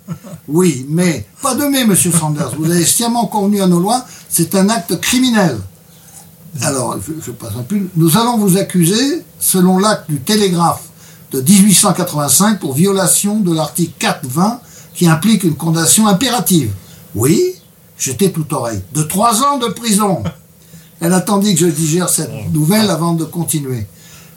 Oui, 0.47 0.85
mais 0.91 1.26
pas 1.41 1.55
de 1.55 1.64
mais, 1.64 1.87
monsieur 1.87 2.11
Sanders. 2.12 2.55
Vous 2.59 2.71
avez 2.71 2.85
sciemment 2.85 3.26
convenu 3.26 3.62
à 3.62 3.67
nos 3.67 3.81
lois, 3.81 4.05
c'est 4.29 4.55
un 4.55 4.69
acte 4.69 5.00
criminel. 5.00 5.57
Alors, 6.61 6.99
je, 7.00 7.12
je 7.25 7.31
passe 7.31 7.55
un 7.59 7.62
peu. 7.62 7.79
Nous 7.97 8.19
allons 8.19 8.37
vous 8.37 8.59
accuser, 8.59 9.23
selon 9.38 9.79
l'acte 9.79 10.11
du 10.11 10.21
télégraphe 10.21 10.83
de 11.31 11.41
1885, 11.41 12.61
pour 12.61 12.75
violation 12.75 13.41
de 13.41 13.55
l'article 13.55 13.93
4.20 13.99 14.59
qui 14.95 15.07
implique 15.07 15.45
une 15.45 15.55
condamnation 15.55 16.07
impérative. 16.07 16.73
Oui, 17.14 17.55
j'étais 18.02 18.30
tout 18.30 18.52
oreille. 18.52 18.82
De 18.94 19.02
trois 19.02 19.42
ans 19.42 19.59
de 19.59 19.68
prison. 19.68 20.23
Elle 21.00 21.14
attendit 21.14 21.54
que 21.54 21.61
je 21.61 21.66
digère 21.66 22.09
cette 22.09 22.52
nouvelle 22.52 22.90
avant 22.90 23.14
de 23.14 23.25
continuer. 23.25 23.87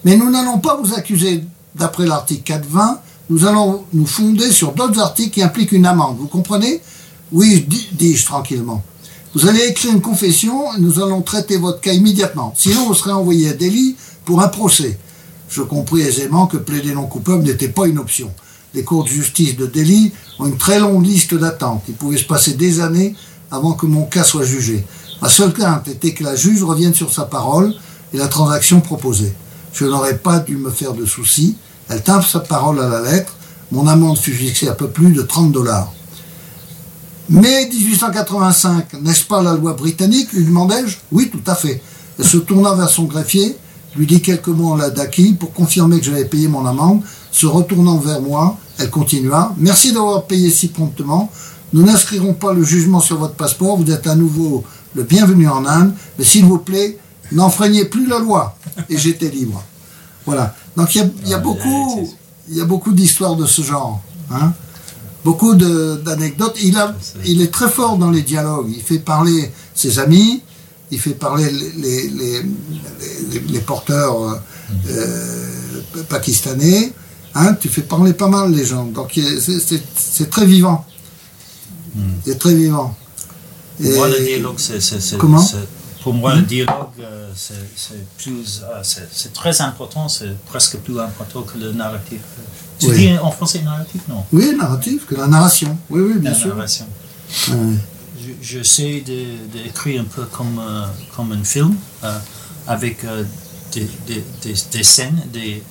Mais 0.04 0.16
nous 0.16 0.30
n'allons 0.30 0.60
pas 0.60 0.80
vous 0.82 0.94
accuser 0.94 1.44
d'après 1.74 2.06
l'article 2.06 2.44
420. 2.44 3.00
Nous 3.32 3.46
allons 3.46 3.86
nous 3.94 4.06
fonder 4.06 4.52
sur 4.52 4.74
d'autres 4.74 5.00
articles 5.00 5.32
qui 5.32 5.42
impliquent 5.42 5.72
une 5.72 5.88
amende. 5.88 6.18
Vous 6.20 6.28
comprenez? 6.28 6.82
Oui, 7.32 7.68
dis-je 7.94 8.26
tranquillement. 8.26 8.84
Vous 9.34 9.48
allez 9.48 9.66
écrire 9.66 9.94
une 9.94 10.02
confession 10.02 10.74
et 10.76 10.80
nous 10.80 11.00
allons 11.00 11.22
traiter 11.22 11.58
votre 11.58 11.82
cas 11.82 11.92
immédiatement. 11.92 12.54
Sinon, 12.56 12.86
vous 12.86 12.94
serez 12.94 13.12
envoyé 13.12 13.50
à 13.50 13.54
Delhi 13.54 13.96
pour 14.24 14.42
un 14.42 14.48
procès. 14.48 14.98
Je 15.50 15.62
compris 15.62 16.02
aisément 16.02 16.46
que 16.48 16.58
plaider 16.58 16.94
non 16.94 17.08
coupable 17.08 17.44
n'était 17.44 17.68
pas 17.68 17.88
une 17.88 17.98
option. 17.98 18.32
Les 18.74 18.84
cours 18.84 19.04
de 19.04 19.10
justice 19.10 19.56
de 19.56 19.66
Delhi 19.66 20.12
ont 20.40 20.46
une 20.46 20.58
très 20.58 20.80
longue 20.80 21.06
liste 21.06 21.34
d'attente. 21.34 21.84
Il 21.88 21.96
pouvait 21.96 22.18
se 22.18 22.26
passer 22.26 22.54
des 22.54 22.80
années 22.80 23.16
avant 23.56 23.74
que 23.74 23.86
mon 23.86 24.06
cas 24.06 24.24
soit 24.24 24.44
jugé. 24.44 24.86
Ma 25.22 25.30
seule 25.30 25.54
crainte 25.54 25.88
était 25.88 26.14
que 26.14 26.24
la 26.24 26.36
juge 26.36 26.64
revienne 26.64 26.94
sur 26.94 27.12
sa 27.12 27.24
parole 27.24 27.74
et 28.14 28.18
la 28.18 28.28
transaction 28.28 28.82
proposée. 28.82 29.34
Je 29.74 29.86
n'aurais 29.86 30.18
pas 30.18 30.40
dû 30.40 30.58
me 30.58 30.70
faire 30.70 30.94
de 30.94 31.06
soucis. 31.06 31.56
Elle 31.90 32.02
tint 32.02 32.22
sa 32.22 32.40
parole 32.40 32.80
à 32.80 32.88
la 32.88 33.02
lettre. 33.02 33.34
Mon 33.72 33.88
amende 33.88 34.18
fut 34.18 34.34
fixée 34.34 34.68
à 34.68 34.74
peu 34.74 34.90
plus 34.90 35.12
de 35.12 35.22
30 35.22 35.52
dollars. 35.52 35.92
Mais 37.30 37.68
1885, 37.68 39.02
n'est-ce 39.02 39.26
pas 39.26 39.42
la 39.42 39.56
loi 39.56 39.74
britannique 39.74 40.32
lui 40.34 40.46
demandai-je. 40.46 40.98
Oui, 41.12 41.32
tout 41.32 41.50
à 41.50 41.56
fait. 41.56 41.82
Elle 42.20 42.26
se 42.26 42.38
tourna 42.38 42.74
vers 42.76 42.90
son 42.90 43.06
greffier, 43.06 43.58
lui 43.96 44.06
dit 44.06 44.22
quelques 44.22 44.48
mots 44.48 44.74
en 44.74 44.76
ladaki 44.76 45.34
pour 45.34 45.52
confirmer 45.52 46.00
que 46.00 46.06
j'avais 46.06 46.26
payé 46.26 46.48
mon 46.48 46.66
amende. 46.66 47.02
Se 47.32 47.48
retournant 47.48 47.98
vers 47.98 48.22
moi, 48.22 48.58
elle 48.78 48.90
continua. 48.90 49.54
Merci 49.58 49.92
d'avoir 49.92 50.26
payé 50.26 50.52
si 50.52 50.68
promptement. 50.68 51.32
Nous 51.74 51.84
n'inscrirons 51.84 52.34
pas 52.34 52.54
le 52.54 52.64
jugement 52.64 53.00
sur 53.00 53.18
votre 53.18 53.36
passeport. 53.36 53.78
Vous 53.78 53.92
êtes 53.92 54.08
à 54.08 54.16
nouveau 54.16 54.64
le 54.96 55.04
bienvenu 55.04 55.48
en 55.48 55.66
Inde. 55.66 55.94
Mais 56.18 56.26
s'il 56.26 56.46
vous 56.46 56.60
plaît, 56.60 56.98
n'enfreignez 57.32 57.86
plus 57.86 58.08
la 58.08 58.20
loi. 58.20 58.58
Et 58.90 58.98
j'étais 58.98 59.30
libre. 59.30 59.64
Voilà. 60.26 60.56
Donc 60.78 60.96
il 60.96 61.12
y 61.26 61.34
a, 61.34 61.38
beaucoup, 61.38 62.10
il 62.50 62.58
y 62.58 62.62
a 62.62 62.66
beaucoup 62.66 62.94
d'histoires 62.94 63.36
de 63.36 63.46
ce 63.46 63.62
genre. 63.62 64.02
Hein 64.32 64.54
beaucoup 65.26 65.56
d'anecdotes. 65.56 66.58
Il, 66.64 66.78
il 67.26 67.42
est 67.42 67.52
très 67.52 67.68
fort 67.68 67.98
dans 67.98 68.12
les 68.12 68.22
dialogues. 68.22 68.72
Il 68.74 68.84
fait 68.84 69.00
parler 69.00 69.52
ses 69.74 70.00
amis, 70.00 70.42
il 70.92 71.00
fait 71.00 71.16
parler 71.16 71.50
les, 71.78 72.44
les, 73.50 73.60
porteurs 73.60 74.22
euh, 74.22 74.36
euh, 74.90 76.04
pakistanais. 76.08 76.94
Hein, 77.34 77.56
tu 77.60 77.68
fais 77.68 77.82
parler 77.82 78.14
pas 78.14 78.30
mal 78.30 78.54
les 78.54 78.64
gens. 78.64 78.86
Donc 78.86 79.20
c'est 79.98 80.30
très 80.30 80.46
vivant. 80.46 80.86
Hmm. 81.96 82.02
C'est 82.26 82.38
très 82.38 82.54
vivant. 82.54 82.96
moi, 83.80 84.10
le 84.10 84.24
dialogue, 84.24 84.60
c'est. 84.60 85.18
Comment 85.18 85.46
Pour 86.04 86.14
moi, 86.14 86.36
le 86.36 86.42
dialogue, 86.42 87.00
euh, 87.00 87.32
c'est 87.36 89.34
très 89.34 89.62
important, 89.62 90.08
c'est 90.08 90.38
presque 90.46 90.78
plus 90.78 91.00
important 91.00 91.42
que 91.44 91.58
le 91.58 91.72
narratif. 91.72 92.20
Tu 92.80 92.92
dis 92.92 93.18
en 93.18 93.32
français 93.32 93.62
narratif, 93.62 94.02
non? 94.10 94.24
Oui, 94.34 94.56
narratif, 94.56 95.06
que 95.06 95.16
la 95.16 95.28
narration. 95.28 95.78
Oui, 95.90 96.02
oui, 96.02 96.20
bien 96.20 96.34
sûr. 96.34 96.50
Narration. 96.56 96.86
J'essaie 98.42 99.04
d'écrire 99.54 100.02
un 100.02 100.06
peu 100.06 100.24
comme, 100.26 100.60
euh, 100.60 100.86
comme 101.16 101.32
un 101.32 101.44
film, 101.44 101.76
euh, 102.04 102.18
avec 102.68 103.04
euh, 103.04 103.24
des, 103.74 103.88
des, 104.08 104.24
des, 104.72 104.84
scènes, 104.84 105.22
des, 105.32 105.62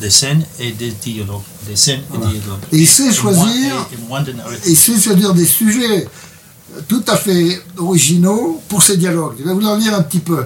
des 0.00 0.10
scènes 0.10 0.44
et 0.58 0.72
des 0.72 0.90
dialogues. 0.90 1.42
Des 1.66 1.76
scènes 1.76 2.02
et 2.14 2.18
des 2.18 2.38
dialogues. 2.38 2.60
Et 2.72 2.78
il 2.78 2.88
sait 2.88 3.12
choisir, 3.12 3.86
il 4.66 4.76
sait 4.76 4.98
choisir 4.98 5.34
des 5.34 5.46
sujets 5.46 6.08
tout 6.88 7.04
à 7.08 7.16
fait 7.16 7.60
originaux 7.76 8.60
pour 8.68 8.82
ses 8.82 8.96
dialogues. 8.96 9.34
Je 9.38 9.44
vais 9.44 9.54
vous 9.54 9.66
en 9.66 9.76
lire 9.76 9.94
un 9.94 10.02
petit 10.02 10.20
peu. 10.20 10.44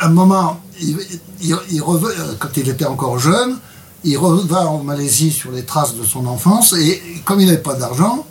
À 0.00 0.06
un 0.06 0.10
moment, 0.10 0.60
il, 0.80 0.98
il, 1.40 1.56
il, 1.70 1.82
quand 2.38 2.56
il 2.56 2.68
était 2.68 2.84
encore 2.84 3.18
jeune, 3.18 3.56
il 4.04 4.16
revint 4.16 4.66
en 4.66 4.82
Malaisie 4.82 5.30
sur 5.30 5.50
les 5.52 5.64
traces 5.64 5.94
de 5.94 6.04
son 6.04 6.26
enfance 6.26 6.72
et 6.72 7.02
comme 7.24 7.40
il 7.40 7.46
n'avait 7.46 7.58
pas 7.58 7.74
d'argent, 7.74 8.26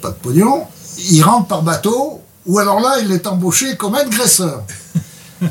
pas 0.00 0.10
de 0.10 0.16
pognon, 0.16 0.64
il 1.10 1.22
rentre 1.22 1.48
par 1.48 1.62
bateau 1.62 2.20
ou 2.46 2.58
alors 2.58 2.80
là 2.80 2.98
il 3.02 3.12
est 3.12 3.26
embauché 3.26 3.76
comme 3.76 3.94
agresseur. 3.94 4.62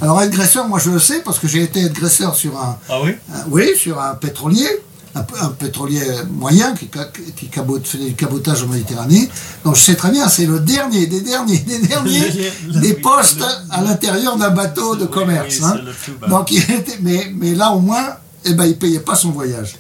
Alors 0.02 0.20
agresseur, 0.20 0.68
moi 0.68 0.80
je 0.80 0.90
le 0.90 1.00
sais 1.00 1.22
parce 1.22 1.40
que 1.40 1.48
j'ai 1.48 1.64
été 1.64 1.84
agresseur 1.84 2.36
sur 2.36 2.58
un, 2.60 2.78
ah 2.90 3.00
oui, 3.04 3.16
oui 3.50 3.72
sur 3.76 4.00
un 4.00 4.16
pétrolier, 4.16 4.68
un, 5.16 5.24
pétrolier 5.50 6.02
moyen 6.30 6.74
qui, 6.74 6.88
qui 7.36 7.50
fait 7.50 7.98
du 7.98 8.14
cabotage 8.14 8.64
en 8.64 8.68
Méditerranée. 8.68 9.30
Donc 9.66 9.76
je 9.76 9.82
sais 9.82 9.96
très 9.96 10.12
bien, 10.12 10.28
c'est 10.30 10.46
le 10.46 10.60
dernier 10.60 11.08
des 11.08 11.22
derniers 11.22 11.60
des 11.60 11.80
derniers 11.80 12.52
des 12.76 12.94
postes 12.94 13.44
à 13.70 13.82
l'intérieur 13.82 14.38
d'un 14.38 14.52
bateau 14.52 14.96
de 14.96 15.06
commerce. 15.06 15.62
Hein. 15.64 15.80
Donc 16.28 16.52
il 16.52 16.60
était, 16.60 17.00
mais 17.02 17.32
mais 17.36 17.56
là 17.56 17.72
au 17.72 17.80
moins 17.80 18.16
eh 18.46 18.54
ben, 18.54 18.66
il 18.66 18.72
ne 18.72 18.76
payait 18.76 19.00
pas 19.00 19.16
son 19.16 19.32
voyage. 19.32 19.76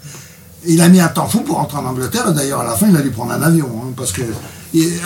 Il 0.65 0.81
a 0.81 0.89
mis 0.89 0.99
un 0.99 1.07
temps 1.07 1.27
fou 1.27 1.41
pour 1.41 1.55
rentrer 1.57 1.77
en 1.77 1.85
Angleterre, 1.85 2.33
d'ailleurs, 2.33 2.61
à 2.61 2.65
la 2.65 2.75
fin, 2.75 2.89
il 2.89 2.95
a 2.95 3.01
dû 3.01 3.11
prendre 3.11 3.31
un 3.31 3.41
avion, 3.41 3.69
hein, 3.81 3.93
parce 3.95 4.11
que 4.11 4.21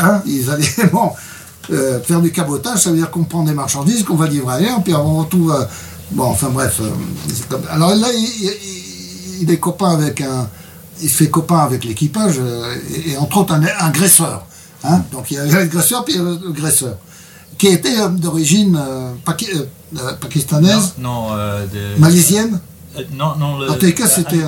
hein, 0.01 0.21
ils 0.25 0.49
allaient 0.49 0.65
bon, 0.91 1.11
euh, 1.69 2.01
faire 2.01 2.21
du 2.21 2.31
cabotage, 2.31 2.79
ça 2.83 2.89
veut 2.91 2.97
dire 2.97 3.09
qu'on 3.09 3.23
prend 3.23 3.43
des 3.43 3.53
marchandises, 3.53 4.03
qu'on 4.03 4.15
va 4.15 4.27
livrer 4.27 4.55
ailleurs, 4.55 4.83
puis 4.83 4.93
on 4.93 5.19
retrouve. 5.19 5.51
Euh, 5.51 5.65
bon, 6.11 6.25
enfin 6.25 6.49
bref. 6.49 6.81
Euh, 6.81 7.57
alors 7.69 7.95
là, 7.95 8.07
il, 8.11 9.49
est 9.49 9.57
copain 9.57 9.91
avec 9.91 10.21
un. 10.21 10.49
Il 11.01 11.09
fait 11.09 11.29
copain 11.29 11.59
avec 11.59 11.83
l'équipage, 11.83 12.39
et, 13.05 13.17
entre 13.17 13.37
autres 13.37 13.53
un, 13.53 13.63
agresseur. 13.79 14.45
Hein. 14.83 15.01
Donc 15.11 15.31
il 15.31 15.35
y 15.35 15.39
a 15.39 15.45
l'agresseur, 15.45 16.05
puis 16.05 16.15
l'agresseur, 16.17 16.97
qui 17.57 17.67
était 17.67 18.09
d'origine 18.09 18.79
pakistanaise, 20.19 20.93
non, 20.97 21.29
malaisienne. 21.97 22.59
Euh, 22.97 23.03
non, 23.13 23.35
non. 23.37 23.59
Le, 23.59 23.71
en 23.71 23.75
tout 23.75 23.91
cas, 23.91 24.07
c'était. 24.07 24.43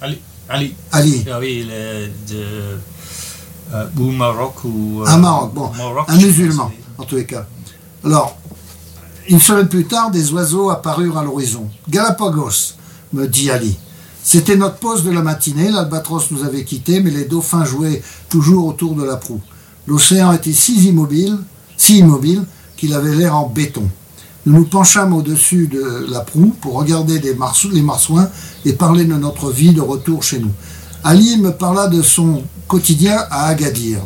Ali. 0.00 0.20
Ali. 0.48 0.74
Ali. 0.90 1.24
Ah 1.30 1.38
oui, 1.38 1.68
de, 2.28 2.78
euh, 3.72 3.84
ou 3.98 4.10
Maroc 4.10 4.64
ou. 4.64 5.02
un 5.06 5.16
Maroc, 5.18 5.54
bon. 5.54 5.70
un 6.08 6.16
musulman, 6.16 6.70
en 6.98 7.04
tous 7.04 7.16
les 7.16 7.26
cas. 7.26 7.46
Alors, 8.04 8.36
une 9.28 9.40
semaine 9.40 9.68
plus 9.68 9.86
tard, 9.86 10.10
des 10.10 10.32
oiseaux 10.32 10.70
apparurent 10.70 11.18
à 11.18 11.24
l'horizon. 11.24 11.68
Galapagos, 11.88 12.74
me 13.12 13.26
dit 13.26 13.50
Ali. 13.50 13.78
C'était 14.22 14.56
notre 14.56 14.76
pause 14.76 15.04
de 15.04 15.10
la 15.10 15.22
matinée, 15.22 15.70
l'albatros 15.70 16.30
nous 16.30 16.44
avait 16.44 16.64
quittés, 16.64 17.00
mais 17.00 17.10
les 17.10 17.24
dauphins 17.24 17.64
jouaient 17.64 18.02
toujours 18.28 18.66
autour 18.66 18.94
de 18.94 19.04
la 19.04 19.16
proue. 19.16 19.40
L'océan 19.86 20.32
était 20.32 20.52
si 20.52 20.88
immobile, 20.88 21.38
si 21.76 21.98
immobile 21.98 22.44
qu'il 22.76 22.94
avait 22.94 23.14
l'air 23.14 23.36
en 23.36 23.48
béton. 23.48 23.88
Nous 24.46 24.54
nous 24.54 24.64
penchâmes 24.64 25.12
au-dessus 25.12 25.66
de 25.66 26.06
la 26.10 26.20
proue 26.20 26.54
pour 26.60 26.74
regarder 26.74 27.20
les, 27.20 27.36
les 27.72 27.82
marsouins 27.82 28.28
et 28.64 28.72
parler 28.72 29.04
de 29.04 29.14
notre 29.14 29.50
vie 29.50 29.72
de 29.72 29.80
retour 29.80 30.22
chez 30.22 30.38
nous. 30.38 30.52
Ali 31.04 31.36
me 31.38 31.50
parla 31.50 31.88
de 31.88 32.02
son 32.02 32.42
quotidien 32.72 33.26
à 33.30 33.48
Agadir. 33.48 33.98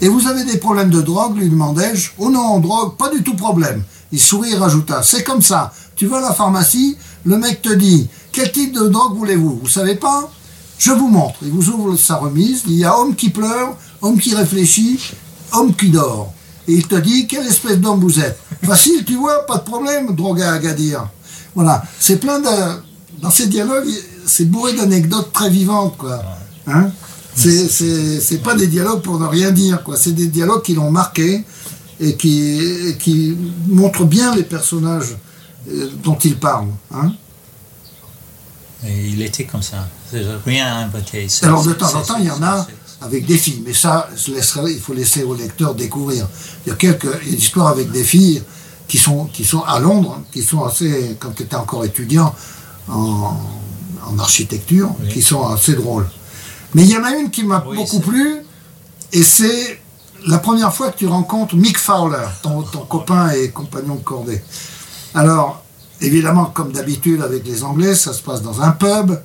Et 0.00 0.08
vous 0.08 0.26
avez 0.26 0.42
des 0.42 0.58
problèmes 0.58 0.90
de 0.90 1.00
drogue 1.00 1.38
lui 1.38 1.48
demandai-je. 1.48 2.10
Oh 2.18 2.28
non, 2.28 2.58
drogue, 2.58 2.96
pas 2.96 3.08
du 3.08 3.22
tout 3.22 3.36
problème. 3.36 3.84
Il 4.10 4.18
sourit 4.18 4.50
et 4.50 4.56
rajouta 4.56 5.04
C'est 5.04 5.22
comme 5.22 5.42
ça. 5.42 5.72
Tu 5.94 6.06
vas 6.08 6.18
à 6.18 6.20
la 6.20 6.32
pharmacie, 6.32 6.96
le 7.24 7.38
mec 7.38 7.62
te 7.62 7.72
dit 7.72 8.08
Quel 8.32 8.50
type 8.50 8.74
de 8.74 8.88
drogue 8.88 9.16
voulez-vous? 9.16 9.60
Vous 9.62 9.68
savez 9.68 9.94
pas? 9.94 10.28
Je 10.76 10.90
vous 10.90 11.06
montre. 11.06 11.36
Il 11.42 11.52
vous 11.52 11.68
ouvre 11.68 11.96
sa 11.96 12.16
remise. 12.16 12.64
Il 12.66 12.74
y 12.74 12.84
a 12.84 12.98
homme 12.98 13.14
qui 13.14 13.30
pleure, 13.30 13.76
homme 14.02 14.18
qui 14.18 14.34
réfléchit, 14.34 14.98
homme 15.52 15.72
qui 15.72 15.90
dort 15.90 16.34
et 16.66 16.72
il 16.72 16.86
te 16.88 16.94
dit 16.96 17.26
quelle 17.26 17.46
espèce 17.46 17.78
d'homme 17.78 18.00
vous 18.00 18.18
êtes? 18.18 18.38
Facile, 18.64 19.04
tu 19.04 19.16
vois, 19.16 19.46
pas 19.46 19.58
de 19.58 19.64
problème, 19.64 20.14
drogue 20.16 20.40
à 20.40 20.54
Agadir. 20.54 21.06
Voilà, 21.54 21.84
c'est 22.00 22.16
plein 22.16 22.40
de. 22.40 22.48
Dans 23.20 23.30
ces 23.30 23.46
dialogues, 23.46 23.92
c'est 24.26 24.46
bourré 24.46 24.72
d'anecdotes 24.72 25.32
très 25.32 25.50
vivantes, 25.50 25.96
quoi. 25.96 26.20
Hein? 26.66 26.90
C'est 27.36 28.42
pas 28.42 28.54
des 28.54 28.66
dialogues 28.66 29.02
pour 29.02 29.18
ne 29.18 29.26
rien 29.26 29.50
dire, 29.50 29.82
quoi. 29.82 29.96
C'est 29.96 30.12
des 30.12 30.28
dialogues 30.28 30.62
qui 30.62 30.74
l'ont 30.74 30.90
marqué 30.90 31.44
et 32.00 32.14
qui, 32.16 32.94
qui 32.98 33.36
montrent 33.68 34.04
bien 34.04 34.34
les 34.34 34.42
personnages 34.42 35.16
euh, 35.70 35.88
dont 36.02 36.18
il 36.18 36.36
parle. 36.36 36.66
Hein 36.92 37.12
et 38.86 39.08
il 39.08 39.22
était 39.22 39.44
comme 39.44 39.62
ça. 39.62 39.88
Rien 40.44 40.66
à 40.66 40.74
inventer. 40.84 41.26
Alors 41.42 41.64
de 41.64 41.72
temps 41.72 41.94
en 41.94 42.02
temps, 42.02 42.16
il 42.18 42.26
y 42.26 42.30
en 42.30 42.42
a 42.42 42.66
avec 43.00 43.26
des 43.26 43.38
filles. 43.38 43.62
Mais 43.64 43.72
ça, 43.72 44.08
il 44.26 44.78
faut 44.78 44.94
laisser 44.94 45.22
au 45.22 45.34
lecteur 45.34 45.74
découvrir. 45.74 46.26
Il 46.64 46.70
y 46.70 46.72
a 46.72 46.76
quelques 46.76 47.24
histoires 47.26 47.68
avec 47.68 47.90
des 47.90 48.04
filles 48.04 48.42
qui 48.88 48.98
sont, 48.98 49.26
qui 49.26 49.44
sont 49.44 49.62
à 49.62 49.78
Londres, 49.78 50.20
qui 50.32 50.42
sont 50.42 50.64
assez, 50.64 51.16
quand 51.18 51.30
tu 51.30 51.44
étais 51.44 51.56
encore 51.56 51.84
étudiant 51.84 52.34
en, 52.88 53.36
architecture, 54.18 54.94
qui 55.10 55.22
sont 55.22 55.46
assez 55.48 55.74
drôles. 55.74 56.06
Mais 56.74 56.82
il 56.82 56.90
y 56.90 56.96
en 56.96 57.04
a 57.04 57.12
une 57.12 57.30
qui 57.30 57.44
m'a 57.44 57.60
beaucoup 57.60 58.00
plu, 58.00 58.36
et 59.12 59.22
c'est 59.22 59.80
la 60.26 60.38
première 60.38 60.74
fois 60.74 60.90
que 60.90 60.98
tu 60.98 61.06
rencontres 61.06 61.54
Mick 61.56 61.78
Fowler, 61.78 62.26
ton, 62.42 62.62
ton 62.62 62.80
copain 62.80 63.30
et 63.30 63.50
compagnon 63.50 63.94
de 63.96 64.02
cordée. 64.02 64.42
Alors, 65.14 65.62
évidemment, 66.00 66.46
comme 66.46 66.72
d'habitude 66.72 67.22
avec 67.22 67.46
les 67.46 67.62
Anglais, 67.62 67.94
ça 67.94 68.12
se 68.12 68.22
passe 68.22 68.42
dans 68.42 68.60
un 68.60 68.70
pub. 68.72 69.16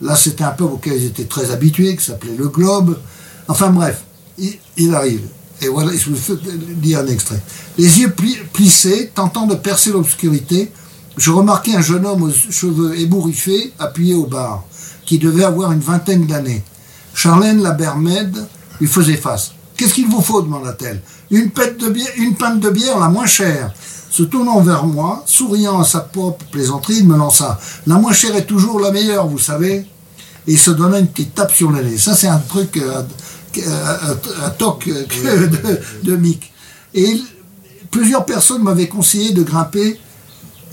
Là, 0.00 0.16
c'était 0.16 0.44
un 0.44 0.50
pub 0.50 0.72
auquel 0.72 0.94
ils 0.94 1.06
étaient 1.06 1.24
très 1.24 1.50
habitués, 1.50 1.96
qui 1.96 2.04
s'appelait 2.04 2.36
Le 2.36 2.48
Globe. 2.48 2.98
Enfin 3.48 3.70
bref, 3.70 4.02
il, 4.38 4.94
arrive. 4.94 5.26
Et 5.60 5.68
voilà, 5.68 5.92
je 5.94 6.10
vous 6.10 6.16
fais 6.16 6.34
lire 6.82 7.00
un 7.00 7.06
extrait. 7.06 7.40
Les 7.78 8.00
yeux 8.00 8.08
pli- 8.08 8.38
plissés, 8.52 9.10
tentant 9.14 9.46
de 9.46 9.54
percer 9.54 9.90
l'obscurité, 9.92 10.72
je 11.16 11.30
remarquai 11.30 11.76
un 11.76 11.80
jeune 11.82 12.06
homme 12.06 12.22
aux 12.22 12.32
cheveux 12.32 12.98
ébouriffés 12.98 13.72
appuyé 13.78 14.14
au 14.14 14.26
bar, 14.26 14.64
qui 15.04 15.18
devait 15.18 15.44
avoir 15.44 15.72
une 15.72 15.80
vingtaine 15.80 16.26
d'années. 16.26 16.62
Charlène 17.14 17.62
la 17.62 17.70
Bermède 17.72 18.36
lui 18.80 18.86
faisait 18.88 19.16
face. 19.16 19.52
Qu'est-ce 19.76 19.94
qu'il 19.94 20.06
vous 20.08 20.20
faut 20.22 20.42
demanda-t-elle. 20.42 21.00
Une, 21.30 21.50
pinte 21.50 21.78
de 21.78 21.88
bière, 21.88 22.10
une 22.16 22.34
pinte 22.36 22.60
de 22.60 22.70
bière 22.70 22.98
la 22.98 23.08
moins 23.08 23.26
chère. 23.26 23.72
Se 24.10 24.22
tournant 24.22 24.60
vers 24.60 24.84
moi, 24.86 25.24
souriant 25.26 25.80
à 25.80 25.84
sa 25.84 26.00
propre 26.00 26.44
plaisanterie, 26.52 26.98
il 26.98 27.08
me 27.08 27.16
lança. 27.16 27.58
La 27.86 27.96
moins 27.96 28.12
chère 28.12 28.36
est 28.36 28.46
toujours 28.46 28.78
la 28.78 28.92
meilleure, 28.92 29.26
vous 29.26 29.38
savez. 29.40 29.86
Et 30.46 30.52
il 30.52 30.58
se 30.58 30.70
donna 30.70 30.98
une 30.98 31.08
petite 31.08 31.34
tape 31.34 31.52
sur 31.52 31.70
le 31.70 31.82
nez. 31.82 31.98
Ça, 31.98 32.14
c'est 32.14 32.28
un 32.28 32.38
truc, 32.38 32.76
euh, 32.76 33.02
euh, 33.58 33.96
un, 34.40 34.46
un 34.46 34.50
toc 34.50 34.86
euh, 34.88 35.46
de, 35.48 35.80
de 36.10 36.16
Mick. 36.16 36.52
Et 36.94 37.02
il- 37.02 37.24
plusieurs 37.90 38.24
personnes 38.24 38.62
m'avaient 38.62 38.88
conseillé 38.88 39.32
de 39.32 39.42
grimper 39.42 39.98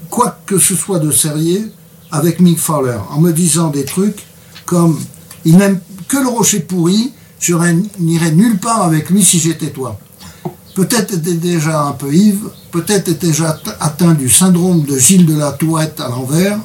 quoi 0.09 0.37
que 0.45 0.59
ce 0.59 0.75
soit 0.75 0.99
de 0.99 1.11
sérieux 1.11 1.71
avec 2.11 2.39
Mick 2.41 2.59
Fowler, 2.59 2.97
en 3.11 3.21
me 3.21 3.31
disant 3.31 3.69
des 3.69 3.85
trucs 3.85 4.25
comme 4.65 4.99
il 5.45 5.57
n'aime 5.57 5.79
que 6.11 6.17
le 6.17 6.27
rocher 6.27 6.59
pourri, 6.59 7.13
je 7.39 7.55
n'irai 7.97 8.31
nulle 8.33 8.59
part 8.59 8.83
avec 8.83 9.09
lui 9.09 9.23
si 9.23 9.39
j'étais 9.39 9.69
toi. 9.69 9.97
Peut-être 10.75 11.13
était 11.13 11.35
déjà 11.35 11.83
un 11.83 11.93
peu 11.93 12.13
ivre, 12.13 12.51
peut-être 12.69 13.07
était 13.07 13.27
déjà 13.27 13.57
atteint 13.79 14.13
du 14.13 14.29
syndrome 14.29 14.83
de 14.83 14.97
Gilles 14.97 15.25
de 15.25 15.37
la 15.37 15.53
Tourette 15.53 16.01
à 16.01 16.09
l'envers. 16.09 16.59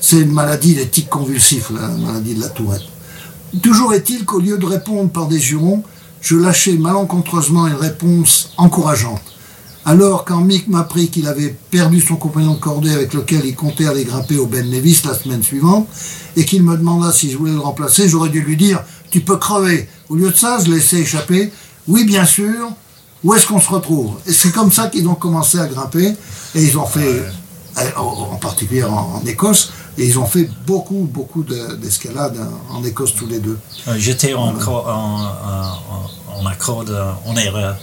C'est 0.00 0.18
une 0.18 0.32
maladie 0.32 0.74
des 0.74 0.88
tics 0.88 1.08
la 1.72 1.88
maladie 1.88 2.34
de 2.34 2.40
la 2.40 2.48
Tourette. 2.48 2.82
Toujours 3.62 3.94
est-il 3.94 4.24
qu'au 4.24 4.40
lieu 4.40 4.58
de 4.58 4.66
répondre 4.66 5.10
par 5.10 5.28
des 5.28 5.38
jurons, 5.38 5.84
je 6.20 6.34
lâchai 6.34 6.76
malencontreusement 6.76 7.68
une 7.68 7.74
réponse 7.74 8.50
encourageante. 8.56 9.22
Alors, 9.86 10.24
quand 10.24 10.40
Mick 10.40 10.68
m'apprit 10.68 11.08
qu'il 11.08 11.26
avait 11.26 11.56
perdu 11.70 12.00
son 12.00 12.16
compagnon 12.16 12.54
de 12.54 12.60
cordée 12.60 12.92
avec 12.92 13.14
lequel 13.14 13.44
il 13.44 13.54
comptait 13.56 13.86
aller 13.86 14.04
grimper 14.04 14.36
au 14.36 14.46
Ben 14.46 14.68
Nevis 14.68 15.00
la 15.04 15.14
semaine 15.14 15.42
suivante, 15.42 15.88
et 16.36 16.44
qu'il 16.44 16.62
me 16.62 16.76
demanda 16.76 17.12
si 17.12 17.30
je 17.30 17.38
voulais 17.38 17.52
le 17.52 17.60
remplacer, 17.60 18.08
j'aurais 18.08 18.28
dû 18.28 18.42
lui 18.42 18.56
dire 18.56 18.82
Tu 19.10 19.20
peux 19.20 19.36
crever. 19.38 19.88
Au 20.08 20.16
lieu 20.16 20.30
de 20.30 20.36
ça, 20.36 20.58
je 20.64 20.70
laissais 20.70 20.98
échapper 21.00 21.50
Oui, 21.88 22.04
bien 22.04 22.24
sûr. 22.26 22.68
Où 23.24 23.34
est-ce 23.34 23.46
qu'on 23.46 23.60
se 23.60 23.68
retrouve? 23.68 24.14
Et 24.26 24.32
c'est 24.32 24.50
comme 24.52 24.70
ça 24.72 24.88
qu'ils 24.88 25.06
ont 25.08 25.14
commencé 25.14 25.58
à 25.58 25.66
grimper, 25.66 26.14
et 26.54 26.62
ils 26.62 26.78
ont 26.78 26.86
fait, 26.86 27.22
euh, 27.78 27.82
en 27.96 28.36
particulier 28.36 28.82
en, 28.84 28.94
en 29.22 29.22
Écosse, 29.26 29.72
et 29.98 30.06
ils 30.06 30.18
ont 30.18 30.24
fait 30.26 30.48
beaucoup, 30.66 31.08
beaucoup 31.12 31.42
de- 31.42 31.74
d'escalade 31.76 32.38
en, 32.70 32.82
Écosse 32.84 33.14
tous 33.14 33.26
les 33.26 33.38
deux. 33.40 33.58
Euh, 33.88 33.94
J'étais 33.98 34.32
en, 34.34 34.52
co- 34.54 34.70
en, 34.86 35.22
en, 35.24 36.40
en 36.40 36.46
accord, 36.46 36.84
en 37.26 37.36
erreur. 37.36 37.76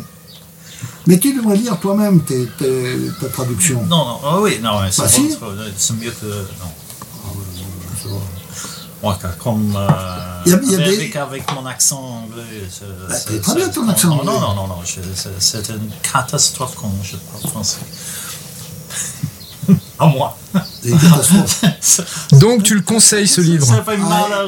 Mais 1.06 1.18
tu 1.18 1.32
devrais 1.34 1.56
lire 1.56 1.78
toi-même 1.80 2.20
tes- 2.22 2.46
tes- 2.58 2.96
ta 3.20 3.28
traduction. 3.28 3.82
Non, 3.86 4.04
non, 4.04 4.18
oh 4.24 4.38
oui, 4.42 4.58
non, 4.62 4.80
c'est 4.90 5.02
Bah, 5.02 5.08
bon, 5.08 5.14
si. 5.14 5.30
c'est- 5.30 5.38
c'est 5.78 5.94
mieux 5.94 6.10
que. 6.10 6.26
Non. 6.26 6.72
Ouais, 9.00 9.14
comme. 9.38 9.74
Euh, 9.76 9.88
Il 10.44 10.50
y 10.52 10.54
a- 10.54 10.60
y 10.60 10.74
a 10.74 10.78
avec, 10.86 11.12
des- 11.12 11.18
avec 11.18 11.52
mon 11.54 11.64
accent 11.66 12.24
anglais. 12.24 12.42
c'est- 12.68 12.84
Bah, 13.08 13.14
c'est- 13.14 13.28
t'es 13.30 13.40
très 13.40 13.54
bien, 13.54 13.66
c'est- 13.66 13.72
ton 13.72 13.88
accent 13.88 14.08
non, 14.08 14.14
anglais. 14.20 14.32
Non, 14.32 14.40
non, 14.40 14.54
non, 14.54 14.66
non, 14.66 14.74
je- 14.84 15.00
c'est- 15.14 15.28
c'est 15.38 15.68
une 15.70 15.88
catastrophe 16.12 16.74
quand 16.80 16.92
je 17.02 17.16
parle 17.16 17.48
français. 17.52 17.78
à 20.00 20.06
moi. 20.06 20.36
C'est 20.82 20.88
une 20.90 20.98
catastrophe. 20.98 21.64
ça, 21.80 22.02
Donc 22.32 22.64
tu 22.64 22.74
le 22.74 22.80
conseilles 22.82 23.28
ce 23.28 23.40
livre 23.40 23.66
ça 23.66 23.82
fait 23.84 23.96
mal 23.96 24.32
à 24.32 24.42
Ah, 24.42 24.46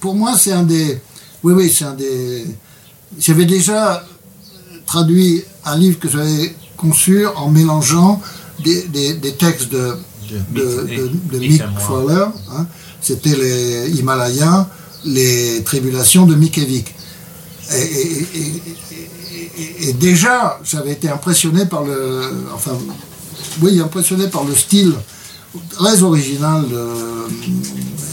pour 0.00 0.14
moi, 0.14 0.36
c'est 0.38 0.52
un 0.52 0.62
des. 0.62 1.00
Oui, 1.44 1.52
oui, 1.52 1.70
c'est 1.70 1.84
un 1.84 1.92
des. 1.94 2.46
J'avais 3.18 3.44
déjà 3.44 4.04
traduit 4.86 5.42
un 5.64 5.76
livre 5.76 5.98
que 5.98 6.08
j'avais 6.08 6.54
conçu 6.76 7.26
en 7.26 7.48
mélangeant 7.50 8.20
des, 8.64 8.82
des- 8.88 9.14
des 9.14 9.32
textes 9.34 9.70
de, 9.70 9.94
De 10.52 10.62
de, 11.32 11.38
Mick- 11.38 11.58
de-. 11.74 11.80
Fowler. 11.80 12.26
hein. 12.56 12.66
C'était 13.00 13.36
les 13.36 13.90
Himalayas, 13.98 14.68
les 15.04 15.62
tribulations 15.64 16.26
de 16.26 16.34
Mick 16.34 16.56
et 16.58 16.64
Vic. 16.64 16.94
Et, 17.72 17.76
et- 17.76 17.82
et- 17.82 18.62
et- 18.92 19.62
et- 19.84 19.88
et 19.88 19.92
déjà, 19.94 20.58
j'avais 20.64 20.92
été 20.92 21.08
impressionné 21.08 21.66
par 21.66 21.82
le. 21.84 22.22
Enfin, 22.54 22.72
oui, 23.60 23.80
impressionné 23.80 24.28
par 24.28 24.44
le 24.44 24.54
style 24.54 24.94
très 25.70 26.02
original 26.02 26.64
euh, 26.72 27.26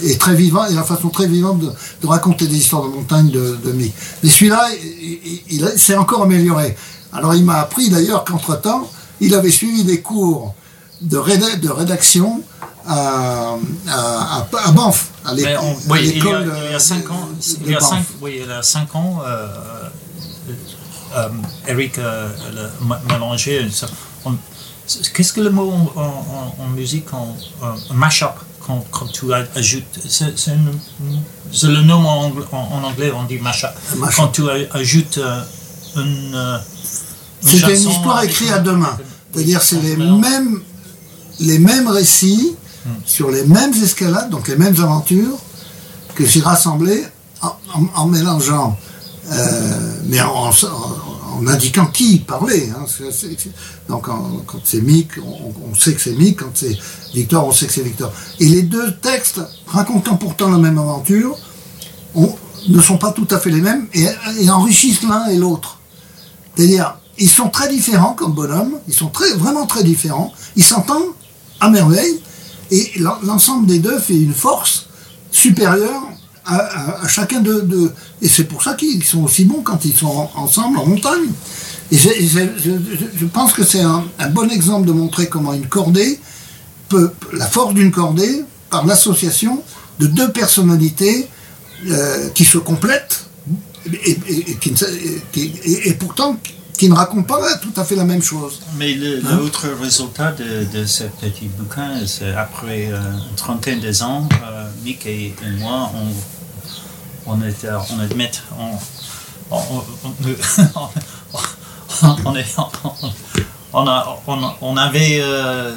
et 0.04 0.18
très 0.18 0.36
vivant, 0.36 0.66
et 0.68 0.74
la 0.74 0.84
façon 0.84 1.10
très 1.10 1.28
vivante 1.28 1.60
de, 1.60 1.72
de 2.02 2.08
raconter 2.08 2.48
des 2.48 2.58
histoires 2.58 2.84
de 2.84 2.90
montagne 2.90 3.30
de, 3.32 3.58
de 3.64 3.72
Mick. 3.72 3.94
Mais 4.24 4.30
celui-là, 4.30 4.68
il, 4.82 5.20
il- 5.26 5.42
il 5.52 5.66
a- 5.66 5.78
s'est 5.78 5.96
encore 5.98 6.24
amélioré. 6.24 6.76
Alors 7.14 7.34
il 7.36 7.44
m'a 7.46 7.60
appris 7.60 7.90
d'ailleurs 7.90 8.24
qu'entre-temps, 8.24 8.90
il 9.22 9.34
avait 9.34 9.52
suivi 9.52 9.84
des 9.84 10.02
cours 10.02 10.54
de, 11.02 11.18
réda- 11.18 11.58
de 11.60 11.70
rédaction 11.70 12.42
à, 12.88 13.56
à, 13.88 14.72
Banff, 14.72 15.10
à 15.26 15.34
l'é- 15.34 15.44
Mais 15.44 15.58
on- 15.58 15.72
à 15.72 15.76
oui, 15.90 16.00
il 16.04 16.08
y, 16.08 16.10
a, 16.12 16.14
l'école 16.14 16.54
il 16.66 16.72
y 16.72 16.76
a 16.76 16.80
cinq 16.80 17.10
ans, 17.12 17.30
il 17.66 17.72
y 17.72 17.76
a 17.76 17.80
Banff. 17.80 17.90
cinq, 17.90 18.04
oui, 18.22 18.40
il 18.42 18.48
y 18.48 18.52
a 18.52 18.64
cinq 18.64 18.96
ans, 18.96 19.20
euh, 19.26 19.48
euh, 21.16 21.30
Eric 21.68 21.98
euh, 21.98 22.28
on- 24.26 24.36
Qu'est-ce 25.14 25.34
que 25.34 25.42
le 25.42 25.50
mot 25.52 25.70
en, 25.72 26.00
en- 26.00 26.04
en- 26.04 26.64
en 26.64 26.68
musique, 26.70 27.14
en, 27.14 27.36
en 27.62 27.94
mash-up, 27.94 28.34
quand, 28.66 28.84
quand 28.92 29.08
tu 29.12 29.32
ajoutes, 29.34 29.84
c'est 30.08 30.38
c'est 30.38 30.52
une- 30.52 30.80
c'est 31.52 31.68
le 31.68 31.82
nom 31.82 32.06
en, 32.08 32.30
angl- 32.30 32.46
en- 32.52 32.68
en 32.78 32.84
anglais, 32.84 33.12
on 33.16 33.24
dit 33.24 33.38
mash-up. 33.40 33.72
Mash-up. 33.98 34.16
Quand 34.18 34.28
tu 34.30 34.44
ajoutes 34.72 35.18
euh, 35.20 35.42
une, 35.96 36.32
euh, 36.36 36.58
C'était 37.42 37.78
une 37.82 37.90
histoire 37.90 38.24
écrite 38.24 38.52
à 38.52 38.60
deux 38.60 38.76
mains. 38.76 38.98
C'est-à-dire 39.34 39.62
c'est 39.62 39.82
les 39.82 39.96
mêmes, 39.96 40.62
les 41.40 41.60
mêmes 41.60 41.88
récits 41.88 42.56
Hmm. 42.86 42.92
sur 43.06 43.30
les 43.30 43.44
mêmes 43.44 43.74
escalades, 43.84 44.30
donc 44.30 44.48
les 44.48 44.56
mêmes 44.56 44.80
aventures, 44.80 45.38
que 46.16 46.26
j'ai 46.26 46.40
rassemblés 46.40 47.04
en, 47.42 47.48
en- 47.76 47.88
en 47.94 48.06
mélangeant, 48.08 48.78
euh, 49.32 49.94
mais 50.06 50.22
en, 50.22 50.50
en- 51.40 51.48
indiquant 51.48 51.86
qui 51.88 52.20
parlait. 52.20 52.70
hein. 52.76 52.86
Donc 53.88 54.04
quand 54.04 54.60
c'est 54.64 54.82
Mick, 54.82 55.12
on, 55.18 55.74
sait 55.76 55.94
que 55.94 56.02
c'est 56.02 56.14
Mick, 56.14 56.40
quand 56.40 56.52
c'est 56.54 56.78
Victor, 57.14 57.48
on 57.48 57.52
sait 57.52 57.68
que 57.68 57.74
c'est 57.74 57.84
Victor. 57.84 58.12
Et 58.40 58.46
les 58.46 58.62
deux 58.64 58.96
textes, 58.98 59.42
racontant 59.68 60.16
pourtant 60.18 60.50
la 60.50 60.58
même 60.58 60.78
aventure, 60.78 61.38
ne 62.68 62.82
sont 62.82 62.98
pas 62.98 63.12
tout 63.12 63.28
à 63.32 63.40
fait 63.40 63.50
les 63.50 63.62
mêmes 63.62 63.88
et, 63.94 64.08
et 64.42 64.50
enrichissent 64.50 65.04
l'un 65.04 65.28
et 65.28 65.38
l'autre. 65.38 65.78
C'est-à-dire, 66.56 66.98
ils 67.18 67.30
sont 67.30 67.50
très 67.50 67.70
différents 67.70 68.14
comme 68.14 68.34
bonhommes, 68.34 68.74
ils 68.88 68.94
sont 68.94 69.08
très, 69.10 69.32
vraiment 69.34 69.66
très 69.66 69.84
différents, 69.84 70.34
ils 70.56 70.64
s'entendent 70.64 71.14
à 71.60 71.70
merveille, 71.70 72.20
et 72.72 72.92
l'en- 72.98 73.18
l'ensemble 73.24 73.66
des 73.66 73.80
deux 73.80 73.98
fait 74.00 74.16
une 74.20 74.34
force 74.34 74.88
supérieure 75.32 76.04
à, 76.50 76.56
à- 76.58 77.06
à 77.06 77.08
chacun 77.08 77.40
de, 77.42 77.62
de- 77.62 77.92
Et 78.22 78.28
c'est 78.28 78.46
pour 78.46 78.62
ça 78.64 78.74
qu'ils 78.74 79.04
sont 79.04 79.24
aussi 79.24 79.46
bons 79.46 79.62
quand 79.62 79.86
ils 79.86 79.96
sont 79.96 80.08
en- 80.08 80.32
ensemble 80.36 80.78
en 80.80 80.86
montagne. 80.86 81.30
Et 81.92 81.98
je, 81.98 82.10
je- 82.64 82.72
je 83.22 83.26
pense 83.26 83.54
que 83.54 83.64
c'est 83.64 83.82
un, 83.82 84.04
un 84.20 84.30
bon 84.30 84.50
exemple 84.50 84.86
de 84.88 84.92
montrer 84.92 85.28
comment 85.30 85.54
une 85.54 85.68
cordée 85.68 86.20
peut, 86.90 87.12
la 87.34 87.48
force 87.48 87.74
d'une 87.74 87.92
cordée, 87.92 88.44
par 88.70 88.86
l'association 88.86 89.64
de 90.00 90.08
deux 90.08 90.32
personnalités 90.32 91.28
euh, 91.88 92.30
qui 92.36 92.46
se 92.46 92.58
complètent 92.60 93.26
et, 93.92 94.18
qui 94.62 94.74
pourtant 95.94 96.38
qui 96.78 96.88
ne 96.88 96.94
racontent 96.96 97.24
pas 97.24 97.42
tout 97.58 97.74
à 97.76 97.84
fait 97.84 97.96
la 97.98 98.06
même 98.06 98.22
chose. 98.24 98.62
Mais 98.78 98.94
le- 98.94 99.18
Hein 99.26 99.38
l'autre 99.38 99.68
résultat 99.82 100.32
de, 100.32 100.64
de 100.80 100.86
ce 100.86 101.04
petit 101.04 101.48
bouquin, 101.58 101.90
c'est 102.08 102.32
après 102.34 102.88
euh, 102.92 103.00
une 103.30 103.36
trentaine 103.36 103.82
ans, 104.02 104.30
euh, 104.32 104.70
Mick 104.86 105.06
et, 105.06 105.34
et 105.46 105.50
moi, 105.60 105.92
on, 105.94 106.08
on, 107.30 107.42
était, 107.48 107.70
on 107.92 108.00
admet, 108.00 108.32
on, 108.60 109.56
on, 109.56 109.58
on, 110.06 110.14
on- 112.26 112.36
est- 112.36 112.56
a- 113.88 114.18
on- 114.62 114.78
avait 114.78 115.20
euh, 115.22 115.74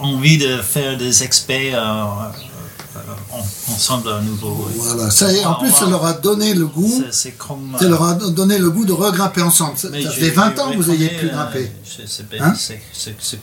envie 0.00 0.38
de 0.38 0.58
faire 0.58 0.96
des 0.98 1.22
experts 1.22 1.78
euh, 1.80 2.96
euh, 2.96 3.00
en- 3.32 3.72
ensemble 3.72 4.08
à 4.10 4.20
nouveau. 4.20 4.68
Voilà. 4.76 5.10
Ça, 5.10 5.32
y 5.32 5.36
est, 5.36 5.44
en 5.44 5.52
Ah, 5.52 5.58
plus, 5.60 5.70
ça 5.70 5.86
leur 5.86 6.04
a 6.04 6.12
donné 6.14 6.54
le 6.54 6.66
goût. 6.66 7.02
Comme. 7.38 7.76
Ça 7.78 7.86
leur 7.88 8.02
a 8.02 8.14
donné 8.14 8.58
le 8.58 8.70
goût 8.70 8.84
de 8.84 8.92
regrimper 8.92 9.42
ensemble. 9.42 9.76
Ça, 9.78 9.88
fait 10.10 10.30
20 10.30 10.54
je 10.56 10.60
ans 10.60 10.70
que 10.72 10.76
vous 10.76 10.90
ayez 10.90 11.08
pu 11.08 11.26
euh, 11.26 11.32
grimper. 11.32 11.72
je- 11.84 12.06
C'est 12.06 12.40
Hein 12.40 12.54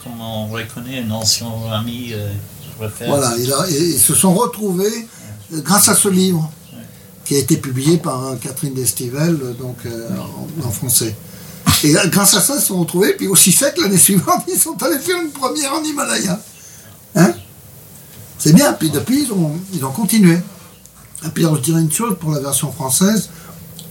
comme 0.02 0.20
on 0.20 0.48
reconnaît 0.48 1.02
un 1.06 1.10
ancien 1.10 1.46
ami. 1.72 2.10
euh. 2.12 2.28
Voilà, 3.06 3.32
ils 3.70 3.98
se 3.98 4.14
sont 4.16 4.34
retrouvés 4.34 5.08
euh, 5.52 5.60
grâce 5.62 5.88
à 5.88 5.94
ce 5.94 6.08
livre 6.08 6.50
qui 7.24 7.36
a 7.36 7.38
été 7.38 7.56
publié 7.56 7.98
par 7.98 8.24
euh, 8.26 8.36
Catherine 8.36 8.74
Destivelle, 8.74 9.38
euh, 9.42 9.52
donc 9.54 9.76
euh, 9.86 10.08
en, 10.62 10.66
en 10.66 10.70
français. 10.70 11.14
Et 11.82 11.94
grâce 12.06 12.34
à 12.34 12.40
ça, 12.40 12.54
ils 12.56 12.60
se 12.60 12.66
sont 12.68 12.80
retrouvés, 12.80 13.14
puis 13.14 13.26
aussi 13.28 13.52
fait 13.52 13.74
que 13.74 13.80
l'année 13.82 13.98
suivante, 14.08 14.44
ils 14.48 14.58
sont 14.58 14.80
allés 14.82 14.98
faire 14.98 15.20
une 15.20 15.30
première 15.30 15.72
en 15.74 15.82
Himalaya. 15.82 16.40
Hein? 17.16 17.32
C'est 18.38 18.52
bien, 18.52 18.72
puis 18.74 18.90
depuis, 18.90 19.24
ils 19.24 19.32
ont, 19.32 19.52
ils 19.72 19.84
ont 19.84 19.92
continué. 19.92 20.38
Et 21.24 21.28
puis 21.32 21.44
alors, 21.44 21.56
je 21.56 21.62
dirais 21.62 21.80
une 21.80 21.92
chose 21.92 22.16
pour 22.20 22.30
la 22.32 22.40
version 22.40 22.70
française, 22.72 23.28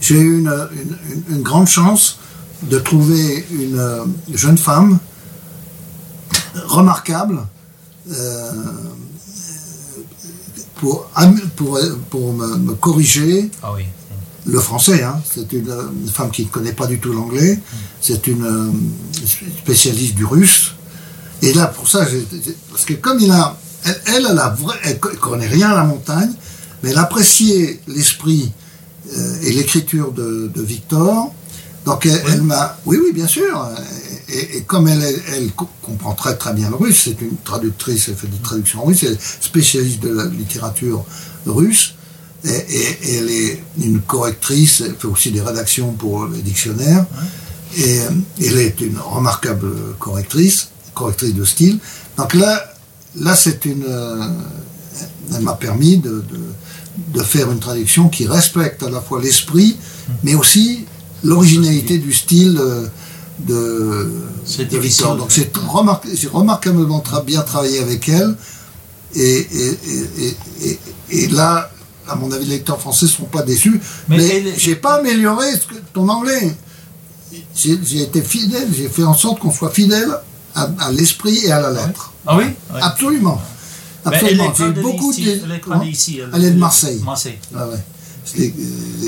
j'ai 0.00 0.16
eu 0.18 0.38
une, 0.38 0.68
une- 0.72 1.36
une 1.36 1.42
grande 1.42 1.66
chance 1.66 2.18
de 2.62 2.78
trouver 2.78 3.44
une 3.50 3.82
jeune 4.32 4.58
femme 4.58 4.98
remarquable 6.66 7.46
euh, 8.12 8.52
pour, 10.84 11.08
pour, 11.56 11.78
pour 12.10 12.32
me, 12.34 12.56
me 12.58 12.74
corriger 12.74 13.50
Ah 13.62 13.72
oui. 13.74 13.84
le 14.46 14.60
français. 14.60 15.02
hein. 15.02 15.16
C'est 15.32 15.50
une, 15.52 15.70
euh, 15.70 15.82
une 16.04 16.10
femme 16.10 16.30
qui 16.30 16.44
ne 16.44 16.50
connaît 16.50 16.72
pas 16.74 16.86
du 16.86 16.98
tout 17.00 17.12
l'anglais. 17.12 17.58
C'est 18.00 18.26
une 18.26 18.44
euh, 18.44 18.70
spécialiste 19.62 20.14
du 20.14 20.24
russe. 20.26 20.72
Et 21.42 21.52
là, 21.54 21.66
pour 21.66 21.88
ça, 21.88 22.06
j'ai- 22.08 22.26
j'ai- 22.44 22.56
parce 22.70 22.84
que 22.84 22.94
comme 22.94 23.18
il 23.20 23.30
a, 23.30 23.56
elle, 23.84 24.00
elle, 24.06 24.26
elle 24.30 24.38
a 24.38 24.50
vrai- 24.50 24.78
elle 24.84 24.98
co- 24.98 25.16
connaît 25.20 25.46
rien 25.46 25.70
à 25.70 25.74
la 25.74 25.84
montagne, 25.84 26.32
mais 26.82 26.90
elle 26.90 26.98
appréciait 26.98 27.80
l'esprit 27.88 28.52
euh, 29.16 29.36
et 29.42 29.52
l'écriture 29.52 30.12
de, 30.12 30.50
de 30.54 30.62
Victor. 30.62 31.32
Donc 31.86 32.06
elle, 32.06 32.22
elle 32.32 32.42
m'a, 32.42 32.76
oui, 32.86 32.98
oui, 33.02 33.12
bien 33.12 33.26
sûr. 33.26 33.68
Et, 34.28 34.56
et 34.58 34.62
comme 34.62 34.88
elle, 34.88 35.02
elle, 35.02 35.22
elle 35.34 35.52
co- 35.52 35.68
comprend 35.82 36.14
très 36.14 36.36
très 36.36 36.52
bien 36.54 36.70
le 36.70 36.76
russe, 36.76 37.02
c'est 37.04 37.20
une 37.20 37.36
traductrice, 37.44 38.08
elle 38.08 38.16
fait 38.16 38.26
des 38.26 38.38
traductions 38.42 38.80
en 38.82 38.86
russe, 38.86 39.02
elle 39.02 39.12
est 39.12 39.20
spécialiste 39.44 40.00
de 40.00 40.08
la 40.10 40.24
littérature 40.26 41.04
russe. 41.46 41.94
Et, 42.44 42.50
elle 43.16 43.30
est 43.30 43.62
une 43.82 44.00
correctrice, 44.02 44.82
elle 44.84 44.94
fait 44.96 45.06
aussi 45.08 45.30
des 45.30 45.40
rédactions 45.40 45.92
pour 45.92 46.26
les 46.26 46.42
dictionnaires. 46.42 47.06
Et 47.76 48.00
euh, 48.00 48.10
elle 48.40 48.58
est 48.58 48.80
une 48.80 48.98
remarquable 48.98 49.72
correctrice, 49.98 50.68
correctrice 50.94 51.34
de 51.34 51.44
style. 51.44 51.78
Donc 52.16 52.34
là, 52.34 52.62
là 53.16 53.34
c'est 53.34 53.64
une. 53.64 53.84
euh, 53.88 54.28
elle 55.34 55.42
m'a 55.42 55.54
permis 55.54 55.96
de, 55.98 56.22
de, 56.32 57.18
de 57.18 57.22
faire 57.22 57.50
une 57.50 57.58
traduction 57.60 58.08
qui 58.08 58.26
respecte 58.26 58.82
à 58.82 58.90
la 58.90 59.00
fois 59.00 59.20
l'esprit, 59.20 59.76
mais 60.22 60.34
aussi 60.34 60.84
l'originalité 61.22 61.98
du 61.98 62.12
style 62.12 62.58
euh, 62.60 62.86
de, 63.40 64.12
de. 64.70 64.78
Victor. 64.78 65.16
Donc 65.16 65.30
c'est 65.32 65.50
remarquablement 66.32 67.00
tra- 67.06 67.24
bien 67.24 67.42
travaillé 67.42 67.80
avec 67.80 68.08
elle. 68.08 68.36
Et, 69.16 69.46
et, 69.52 70.36
et, 70.62 70.78
et, 71.10 71.26
là, 71.28 71.70
à 72.08 72.16
mon 72.16 72.32
avis, 72.32 72.46
les 72.46 72.56
lecteurs 72.56 72.80
français 72.80 73.06
ne 73.06 73.10
seront 73.10 73.26
pas 73.26 73.42
déçus. 73.42 73.80
Mais 74.08 74.16
Mais, 74.18 74.54
j'ai 74.56 74.74
pas 74.76 74.94
amélioré 74.96 75.52
ce 75.52 75.66
que- 75.68 75.80
ton 75.92 76.08
anglais. 76.08 76.54
J'ai 77.54 78.02
été 78.02 78.22
fidèle, 78.22 78.68
j'ai 78.76 78.88
fait 78.88 79.04
en 79.04 79.14
sorte 79.14 79.38
qu'on 79.40 79.52
soit 79.52 79.70
fidèle 79.70 80.10
à, 80.54 80.68
à 80.80 80.90
l'esprit 80.92 81.38
et 81.44 81.52
à 81.52 81.60
la 81.60 81.70
lettre. 81.70 82.12
Ah 82.26 82.36
oui? 82.36 82.44
Oui. 82.72 82.80
Absolument. 82.82 83.40
Mais 84.06 84.16
Absolument. 84.16 84.52
elle 84.52 84.56
J'ai 84.56 84.64
est 84.64 84.72
de 84.72 84.82
beaucoup 84.82 85.12
ici, 85.12 85.24
de. 85.24 85.30
Elle 86.34 86.44
est. 86.44 86.46
Elle 86.48 86.54
de 86.54 86.58
Marseille. 86.58 87.00
Marseille. 87.04 87.38
Ah 87.56 87.68
ouais. 87.68 87.78
Je 88.26 88.38
l'ai 88.40 88.54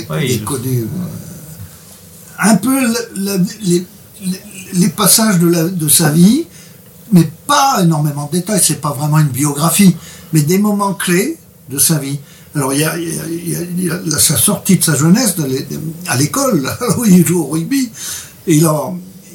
je 0.01 0.12
Oui, 0.12 0.45
connu. 0.45 0.83
euh, 0.83 0.87
Un 2.39 2.57
peu 2.57 2.81
le- 2.81 3.09
le- 3.17 3.45
les, 3.62 3.87
les- 4.74 4.88
passages 4.88 5.38
de, 5.38 5.46
la- 5.48 5.68
de 5.68 5.88
sa 5.88 6.11
vie, 6.11 6.46
mais 7.12 7.29
pas 7.46 7.81
énormément 7.83 8.26
de 8.26 8.38
détails. 8.38 8.61
C'est 8.62 8.81
pas 8.81 8.92
vraiment 8.92 9.18
une 9.18 9.29
biographie, 9.29 9.96
mais 10.33 10.42
des 10.42 10.59
moments 10.59 10.94
clés 10.94 11.38
de 11.70 11.79
sa 11.79 11.98
vie. 11.98 12.18
Alors 12.55 12.72
il 12.72 12.81
y 12.81 12.85
a, 12.85 14.18
sa 14.18 14.37
sortie 14.37 14.76
de 14.79 14.85
sa 14.85 14.94
jeunesse 14.96 15.35
à 16.09 16.16
l'école, 16.16 16.70
où 16.98 17.05
il 17.05 17.26
joue 17.26 17.42
au 17.42 17.46
rugby. 17.48 17.90
Et 18.46 18.57
il 18.57 18.66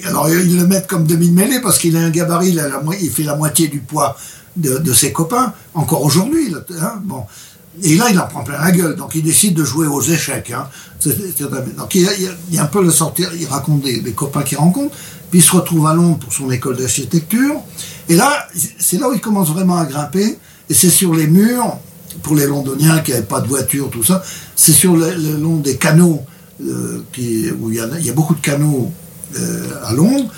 alors 0.08 0.28
ils 0.30 0.58
le 0.58 0.66
mettent 0.66 0.88
comme 0.88 1.06
demi-mêlée 1.06 1.60
parce 1.62 1.78
qu'il 1.78 1.96
a 1.96 2.00
un 2.00 2.10
gabarit, 2.10 2.50
il, 2.50 2.60
a 2.60 2.68
la 2.68 2.82
il 3.00 3.12
fait 3.12 3.24
la 3.24 3.36
moitié 3.36 3.68
du 3.68 3.80
poids 3.80 4.18
de, 4.58 4.94
ses 4.94 5.12
copains, 5.12 5.54
encore 5.74 6.04
aujourd'hui. 6.04 6.54
hein, 6.82 7.02
bon. 7.04 7.24
Et 7.84 7.96
là, 7.96 8.08
il 8.10 8.20
en 8.20 8.28
prend 8.28 8.44
plein 8.44 8.60
la 8.62 8.72
gueule, 8.72 8.96
donc 8.96 9.16
il 9.16 9.24
décide 9.24 9.54
de 9.54 9.64
jouer 9.64 9.88
aux 9.88 10.02
échecs. 10.02 10.52
hein. 10.52 10.68
Donc 11.78 11.96
il 11.96 12.02
y, 12.52 12.58
a, 12.58 12.64
un 12.64 12.68
peu 12.68 12.84
le 12.84 12.92
sortir, 12.92 13.32
il 13.40 13.48
raconte 13.48 13.82
des, 13.82 14.12
copains 14.12 14.44
qu'il 14.44 14.58
rencontre, 14.58 14.96
puis 15.30 15.40
il 15.40 15.44
se 15.44 15.56
retrouve 15.56 15.88
à 15.88 15.94
Londres 15.94 16.20
pour 16.20 16.34
son 16.34 16.52
école 16.52 16.78
d'architecture. 16.78 17.56
Et 18.10 18.16
là, 18.16 18.48
c'est 18.78 19.00
là 19.00 19.10
où 19.10 19.14
il 19.14 19.22
commence 19.22 19.50
vraiment 19.50 19.78
à 19.78 19.86
grimper, 19.86 20.38
et 20.70 20.74
c'est 20.74 20.90
sur 20.90 21.16
les 21.16 21.28
murs, 21.28 21.78
pour 22.24 22.36
les 22.36 22.46
Londoniens 22.46 23.00
qui 23.00 23.12
n'avaient 23.12 23.24
pas 23.24 23.40
de 23.40 23.48
voiture, 23.48 23.90
tout 23.90 24.04
ça, 24.04 24.22
c'est 24.56 24.74
sur 24.74 24.96
le, 24.98 25.38
long 25.38 25.58
des 25.58 25.78
canaux, 25.78 26.22
euh, 26.62 27.04
qui, 27.14 27.50
où 27.60 27.72
il 27.72 27.78
y, 27.78 28.10
a, 28.10 28.14
beaucoup 28.14 28.36
de 28.36 28.42
canaux 28.42 28.92
euh, 29.40 29.70
à 29.86 29.94
Londres, 29.94 30.30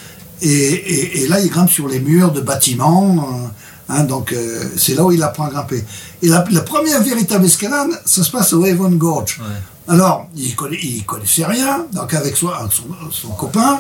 et, 0.46 1.26
là, 1.30 1.40
il 1.40 1.50
grimpe 1.50 1.70
sur 1.70 1.88
les 1.88 2.00
murs 2.00 2.32
de 2.32 2.42
bâtiments. 2.42 3.16
euh, 3.18 3.48
hein, 3.90 4.04
donc, 4.04 4.32
euh, 4.34 4.64
c'est 4.78 4.96
là 4.96 5.04
où 5.04 5.12
il 5.12 5.22
apprend 5.24 5.46
à 5.46 5.50
grimper. 5.50 5.84
Et 6.22 6.28
la, 6.28 6.44
la 6.52 6.62
première 6.62 7.02
véritable 7.04 7.46
escalade, 7.46 7.90
ça 8.06 8.24
se 8.24 8.32
passe 8.32 8.54
au 8.54 8.64
Avon 8.64 8.90
Gorge. 8.92 9.40
Ouais. 9.42 9.94
Alors, 9.94 10.28
il 10.36 10.56
connaît, 10.56 10.80
il 10.82 11.04
connaissait 11.06 11.46
rien, 11.46 11.86
donc 11.92 12.14
avec 12.14 12.38
son, 12.38 12.48
son, 12.72 12.84
son 13.12 13.28
copain, 13.30 13.80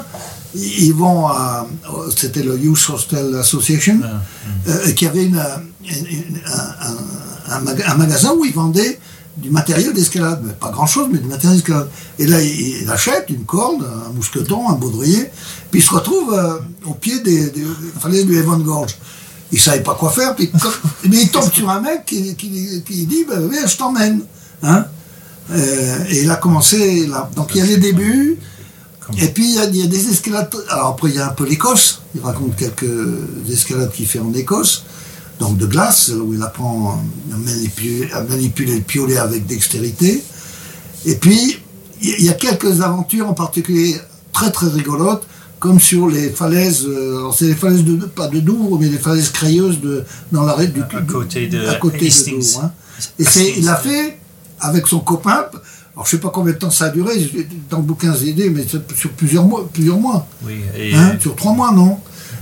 ils 0.53 0.85
ils 0.87 0.93
vont 0.93 1.27
à, 1.27 1.65
c'était 2.15 2.43
le 2.43 2.59
Youth 2.59 2.89
Hostel 2.93 3.33
Association, 3.35 3.99
euh, 4.67 4.91
qui 4.91 5.07
avait 5.07 5.23
une, 5.25 5.41
une- 5.85 6.05
une- 6.07 6.41
un, 6.45 6.87
un- 6.89 7.55
un 7.55 7.59
maga- 7.61 7.89
un 7.89 7.95
magasin 7.95 8.33
où 8.37 8.43
ils 8.43 8.53
vendaient 8.53 8.99
du 9.37 9.49
matériel 9.49 9.93
d'escalade, 9.93 10.43
pas 10.59 10.69
grand 10.71 10.85
chose, 10.85 11.07
mais 11.11 11.19
du 11.19 11.27
matériel 11.27 11.57
d'escalade. 11.57 11.89
Et 12.19 12.27
là, 12.27 12.41
il, 12.41 12.81
il 12.83 12.89
achète 12.91 13.25
une 13.29 13.45
corde, 13.45 13.83
un 14.07 14.11
mousqueton, 14.13 14.69
un 14.69 14.73
baudrier, 14.73 15.29
puis 15.71 15.79
il 15.79 15.83
se 15.83 15.91
retrouve 15.93 16.33
euh, 16.33 16.59
au 16.85 16.93
pied 16.95 17.19
des, 17.21 17.45
des, 17.49 17.61
des 17.61 17.65
falaises 17.99 18.25
du 18.25 18.37
Avon 18.39 18.57
Gorge. 18.57 18.95
Il 19.53 19.59
savait 19.61 19.81
pas 19.83 19.95
quoi 19.95 20.09
faire, 20.11 20.35
puis 20.35 20.49
comme- 20.51 20.71
mais 21.09 21.21
il 21.21 21.29
tombe 21.31 21.51
sur 21.53 21.69
un 21.69 21.79
mec 21.79 22.05
qui, 22.05 22.35
qui, 22.35 22.83
qui 22.85 23.05
dit 23.05 23.23
bah, 23.27 23.35
Viens, 23.49 23.65
je 23.67 23.77
t'emmène. 23.77 24.21
Hein 24.63 24.85
Euh, 25.51 26.05
et 26.09 26.23
il 26.23 26.31
a 26.31 26.37
commencé 26.37 27.05
là. 27.07 27.29
Donc 27.35 27.51
il 27.53 27.57
y 27.59 27.61
a 27.61 27.65
les 27.65 27.77
débuts, 27.77 28.37
et 29.21 29.27
puis 29.27 29.43
il 29.45 29.55
y, 29.55 29.59
a, 29.59 29.65
il 29.65 29.75
y 29.75 29.83
a 29.83 29.87
des 29.87 30.09
escalades. 30.09 30.49
Alors 30.69 30.87
après 30.87 31.09
il 31.09 31.15
y 31.15 31.19
a 31.19 31.27
un 31.27 31.33
peu 31.33 31.45
l'Écosse. 31.45 32.01
Il 32.15 32.21
raconte 32.21 32.55
quelques 32.55 32.95
escalades 33.51 33.91
qu'il 33.91 34.07
fait 34.07 34.19
en 34.19 34.33
Écosse, 34.33 34.83
donc 35.39 35.57
de 35.57 35.65
glace, 35.65 36.09
où 36.09 36.33
il 36.33 36.41
apprend 36.41 37.01
à 37.33 37.37
manipuler, 37.37 38.09
à 38.13 38.21
manipuler 38.21 38.75
le 38.75 38.81
piolet 38.81 39.17
avec 39.17 39.45
dextérité. 39.45 40.23
Et 41.05 41.15
puis 41.15 41.59
il 42.01 42.23
y 42.25 42.29
a 42.29 42.33
quelques 42.33 42.81
aventures 42.81 43.29
en 43.29 43.33
particulier 43.33 43.97
très 44.31 44.49
très 44.51 44.67
rigolotes, 44.67 45.25
comme 45.63 45.79
sur 45.79 46.09
les 46.09 46.29
falaises. 46.29 46.85
euh, 46.85 47.19
alors 47.19 47.33
c'est 47.33 47.45
les 47.45 47.55
falaises 47.55 47.85
de 47.85 47.95
pas 48.05 48.27
de 48.27 48.41
Douvres, 48.41 48.77
mais 48.79 48.89
les 48.89 48.97
falaises 48.97 49.29
crayeuses 49.29 49.79
de 49.79 50.03
dans 50.33 50.43
l'arrêt 50.43 50.67
du 50.67 50.81
À 50.81 51.01
côté 51.09 51.47
de 51.47 51.65
à 51.67 51.75
côté 51.75 52.09
de. 52.09 52.29
Douvres. 52.31 52.63
hein. 52.65 52.71
Et 53.17 53.23
c'est, 53.23 53.53
il 53.59 53.63
l'a 53.63 53.77
fait 53.77 54.17
avec 54.59 54.87
son 54.87 54.99
copain. 54.99 55.45
Alors, 55.95 56.05
je 56.05 56.11
sais 56.11 56.17
pas 56.17 56.31
combien 56.33 56.51
de 56.53 56.57
temps 56.57 56.69
ça 56.69 56.85
a 56.85 56.89
duré, 56.89 57.13
dans 57.69 57.77
le 57.77 57.83
bouquin 57.83 58.13
aidé, 58.13 58.49
mais 58.49 58.65
sur 58.67 59.09
plusieurs 59.11 59.45
mois, 59.45 59.69
plusieurs 59.71 59.99
mois. 59.99 60.27
Oui, 60.45 60.55
et 60.77 60.93
Hein, 60.95 61.15
sur 61.21 61.33
trois 61.35 61.53
mois, 61.53 61.71
non 61.71 61.97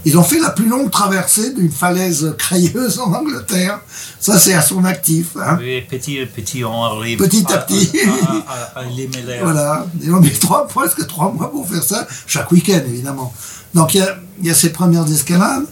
Ils 0.06 0.18
ont 0.18 0.24
fait 0.24 0.40
la 0.40 0.50
plus 0.50 0.68
longue 0.68 0.90
traversée 0.90 1.54
d'une 1.54 1.72
falaise 1.72 2.34
crayeuse 2.38 3.00
en 3.00 3.14
Angleterre. 3.14 3.80
Ça, 4.20 4.40
c'est 4.40 4.54
à 4.54 4.62
son 4.62 4.84
actif. 4.84 5.38
hein. 5.40 5.58
oui, 5.60 5.82
petit 5.82 6.20
à 6.22 6.26
petit, 6.26 6.64
on 6.66 6.84
arrive 6.84 7.20
Petit 7.20 7.46
à 7.52 7.60
petit. 7.60 7.92
à, 8.08 8.32
à, 8.32 8.80
à, 8.80 8.80
à 8.80 8.84
l'émêler. 8.86 9.40
Voilà. 9.44 9.86
Ils 10.02 10.12
ont 10.14 10.20
mis 10.20 10.32
trois, 10.32 10.68
presque 10.68 11.06
trois 11.06 11.32
mois 11.32 11.52
pour 11.52 11.68
faire 11.70 11.84
ça, 11.84 12.08
chaque 12.26 12.52
week-end, 12.52 12.82
évidemment. 12.88 13.32
Donc, 13.76 13.94
il 13.94 14.00
y 14.00 14.02
a, 14.02 14.18
il 14.40 14.48
y 14.48 14.50
a 14.50 14.56
ces 14.56 14.72
premières 14.72 15.10
escalades. 15.12 15.66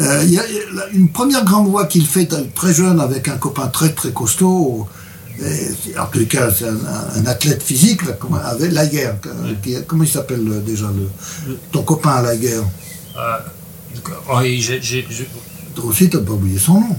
Euh, 0.00 0.22
il 0.24 0.30
y 0.32 0.38
a 0.38 0.46
il 0.48 0.54
y 0.54 0.80
a 0.80 0.86
une 0.92 1.10
première 1.10 1.44
grande 1.44 1.68
voie 1.68 1.86
qu'il 1.86 2.06
fait 2.06 2.28
très 2.54 2.72
jeune 2.72 3.00
avec 3.00 3.28
un 3.28 3.36
copain 3.36 3.66
très 3.66 3.90
très 3.92 4.12
costaud. 4.12 4.86
Et, 5.40 5.96
en 5.98 6.08
les 6.14 6.26
cas, 6.26 6.48
c'est 6.56 6.66
un, 6.68 6.76
un 7.16 7.26
athlète 7.26 7.62
physique, 7.62 8.02
là, 8.06 8.14
avec 8.44 8.72
la 8.72 8.86
guerre. 8.86 9.16
comment 9.86 10.04
il 10.04 10.08
s'appelle 10.08 10.46
euh, 10.48 10.60
déjà 10.60 10.86
le, 11.46 11.58
ton 11.70 11.82
copain 11.82 12.10
à 12.12 12.22
la 12.22 12.36
guerre 12.36 12.62
Euh, 13.16 13.38
je, 15.10 15.24
Toi 15.74 15.84
aussi, 15.84 16.08
t'as 16.10 16.18
pas 16.20 16.32
oublié 16.32 16.58
son 16.58 16.80
nom. 16.80 16.96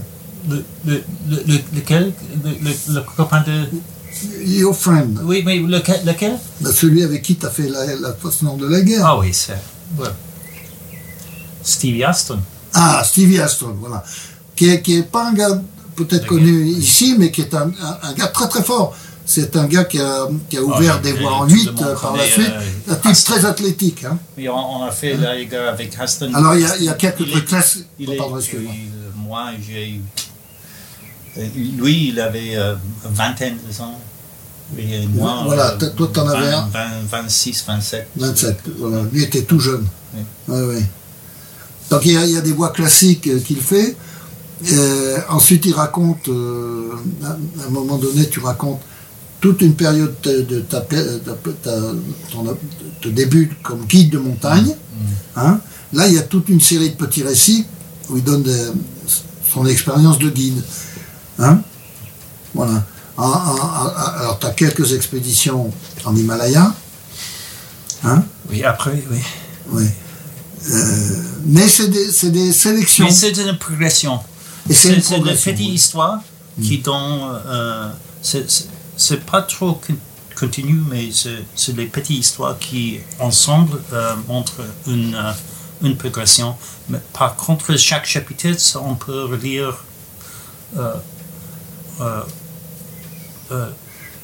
le, 0.48 0.64
le, 0.86 1.02
le, 1.28 1.36
le- 1.46 1.60
lequel? 1.76 2.12
Le, 2.44 2.50
le, 2.94 3.00
copain 3.16 3.42
de. 3.46 3.66
Your 4.44 4.76
friend. 4.76 5.20
Oui, 5.24 5.42
mais 5.46 5.58
lequel, 5.58 6.00
lequel? 6.04 6.36
Bah, 6.60 6.70
celui 6.72 7.02
avec 7.04 7.22
qui 7.22 7.36
t'as 7.36 7.50
fait 7.50 7.68
la, 7.68 7.86
la 7.96 8.14
nord 8.42 8.56
de 8.56 8.66
la 8.66 8.80
guerre. 8.82 9.04
Ah 9.06 9.18
oui, 9.18 9.28
c'est. 9.32 9.52
ouais. 9.98 10.08
Stevie 11.62 12.04
Aston. 12.04 12.38
Ah, 12.74 13.02
Stevie 13.04 13.40
Aston, 13.40 13.76
voilà. 13.80 14.02
Qui 14.56 14.68
est, 14.70 14.82
qui 14.82 14.96
est 14.96 15.02
pas 15.02 15.28
un 15.28 15.32
gars 15.34 15.60
peut-être 15.96 16.26
connu 16.26 16.66
ici, 16.66 17.16
mais 17.18 17.30
qui 17.30 17.42
est 17.42 17.54
un, 17.54 17.70
un- 17.82 17.98
un 18.02 18.12
gars 18.14 18.28
très 18.28 18.48
très 18.48 18.62
fort. 18.62 18.94
C'est 19.32 19.54
un 19.56 19.66
gars 19.66 19.84
qui 19.84 20.00
a, 20.00 20.26
qui 20.48 20.56
a 20.56 20.62
ouvert 20.62 20.96
Ah, 20.98 21.02
des 21.02 21.12
voies 21.12 21.32
en 21.32 21.46
tout 21.46 21.54
le 21.54 21.60
8 21.60 21.66
monde 21.66 21.82
euh, 21.86 21.94
par 21.94 22.16
la 22.16 22.24
suite. 22.26 22.50
euh, 22.88 22.92
un 22.92 23.12
type 23.12 23.24
très 23.24 23.44
athlétique. 23.44 24.04
Hein. 24.04 24.18
Oui, 24.36 24.48
on, 24.48 24.54
on 24.56 24.82
a 24.84 24.90
fait 24.90 25.16
la 25.16 25.40
guerre 25.44 25.68
avec 25.68 25.96
Aston. 26.00 26.32
Alors 26.34 26.54
il 26.56 26.62
y 26.62 26.64
a, 26.64 26.76
il 26.78 26.82
y 26.84 26.88
a 26.88 26.94
quelques 26.94 27.20
Il 27.20 27.30
trucs 27.30 27.44
est- 27.44 27.46
classiques. 27.46 27.86
Il 28.00 28.10
est, 28.12 28.16
pardon, 28.16 28.38
excuse-moi. 28.38 28.72
oui, 28.74 28.90
moi, 29.28 29.50
j'ai 29.64 29.90
eu. 29.90 30.00
euh, 31.38 31.46
Lui, 31.76 32.08
il 32.08 32.18
avait 32.20 32.56
euh, 32.56 32.74
vingtaine 33.04 33.56
de 33.56 33.80
ans. 33.82 34.00
Et 34.76 35.06
moi, 35.06 35.42
Voilà, 35.46 35.76
euh, 35.80 35.90
toi, 35.96 36.08
t'en 36.12 36.26
avais 36.26 36.52
un. 36.52 36.66
20, 36.68 36.80
26, 37.08 37.64
27. 37.68 38.08
27, 38.16 38.58
voilà. 38.78 39.02
Lui 39.12 39.22
était 39.22 39.42
tout 39.42 39.60
jeune. 39.60 39.86
Oui. 40.14 40.20
Ouais, 40.48 40.62
ouais. 40.62 40.82
Donc 41.90 42.04
il 42.04 42.12
y, 42.14 42.16
a, 42.16 42.24
il 42.24 42.32
y 42.32 42.36
a 42.36 42.40
des 42.40 42.52
voix 42.52 42.70
classiques 42.70 43.28
euh, 43.28 43.38
qu'il 43.38 43.60
fait. 43.60 43.96
Euh, 44.72 45.18
ensuite, 45.28 45.66
il 45.66 45.72
raconte, 45.74 46.28
euh, 46.28 46.90
à 47.24 47.66
un 47.66 47.70
moment 47.70 47.96
donné, 47.96 48.28
tu 48.28 48.40
racontes 48.40 48.80
toute 49.40 49.62
une 49.62 49.74
période 49.74 50.14
de, 50.22 50.60
ta, 50.60 50.80
de 50.80 51.52
ta- 51.62 51.70
ton 52.30 52.56
de 53.02 53.10
début 53.10 53.56
comme 53.62 53.84
guide 53.86 54.10
de 54.10 54.18
montagne. 54.18 54.74
hein. 55.36 55.60
Là, 55.92 56.06
il 56.06 56.14
y 56.14 56.18
a 56.18 56.22
toute 56.22 56.48
une 56.48 56.60
série 56.60 56.90
de 56.90 56.94
petits 56.96 57.22
récits 57.22 57.64
où 58.08 58.16
il 58.16 58.22
donne 58.24 58.42
des- 58.42 58.68
son 59.52 59.66
expérience 59.66 60.18
de 60.18 60.30
guide. 60.30 60.62
hein. 61.38 61.60
Voilà. 62.54 62.84
Alors, 63.18 64.38
tu 64.40 64.46
as 64.46 64.50
quelques 64.50 64.92
expéditions 64.92 65.72
en 66.04 66.14
Himalaya. 66.16 66.72
hein. 68.04 68.22
Oui, 68.50 68.62
après, 68.64 69.02
oui. 69.10 69.18
Oui. 69.72 69.84
Euh, 70.70 71.22
mais 71.46 71.68
c'est 71.68 71.88
des, 71.88 72.52
sélections. 72.52 73.06
Mais 73.06 73.10
c'est 73.12 73.30
une 73.36 73.56
progression. 73.58 74.18
Et 74.68 74.74
c'est 74.74 74.94
une 74.94 75.02
progression, 75.02 75.54
oui. 75.56 75.70
histoires 75.72 76.20
qui 76.62 76.78
donnent. 76.78 77.40
euh, 77.46 77.88
c'est- 78.22 78.48
c'est- 78.50 78.66
c'est 79.04 79.24
pas 79.24 79.42
trop 79.42 79.72
con- 79.74 79.96
continu, 80.38 80.74
mais 80.90 81.08
c'est 81.56 81.74
des 81.74 81.86
petites 81.86 82.18
histoires 82.18 82.58
qui, 82.58 83.00
ensemble, 83.18 83.78
euh, 83.92 84.14
montrent 84.28 84.62
une, 84.86 85.14
euh, 85.14 85.32
une 85.82 85.96
progression. 85.96 86.54
Mais 86.90 87.00
par 87.12 87.34
contre, 87.36 87.76
chaque 87.76 88.04
chapitre, 88.06 88.52
ça, 88.58 88.80
on 88.80 88.94
peut 88.94 89.24
relire. 89.24 89.72
euh, 90.76 90.94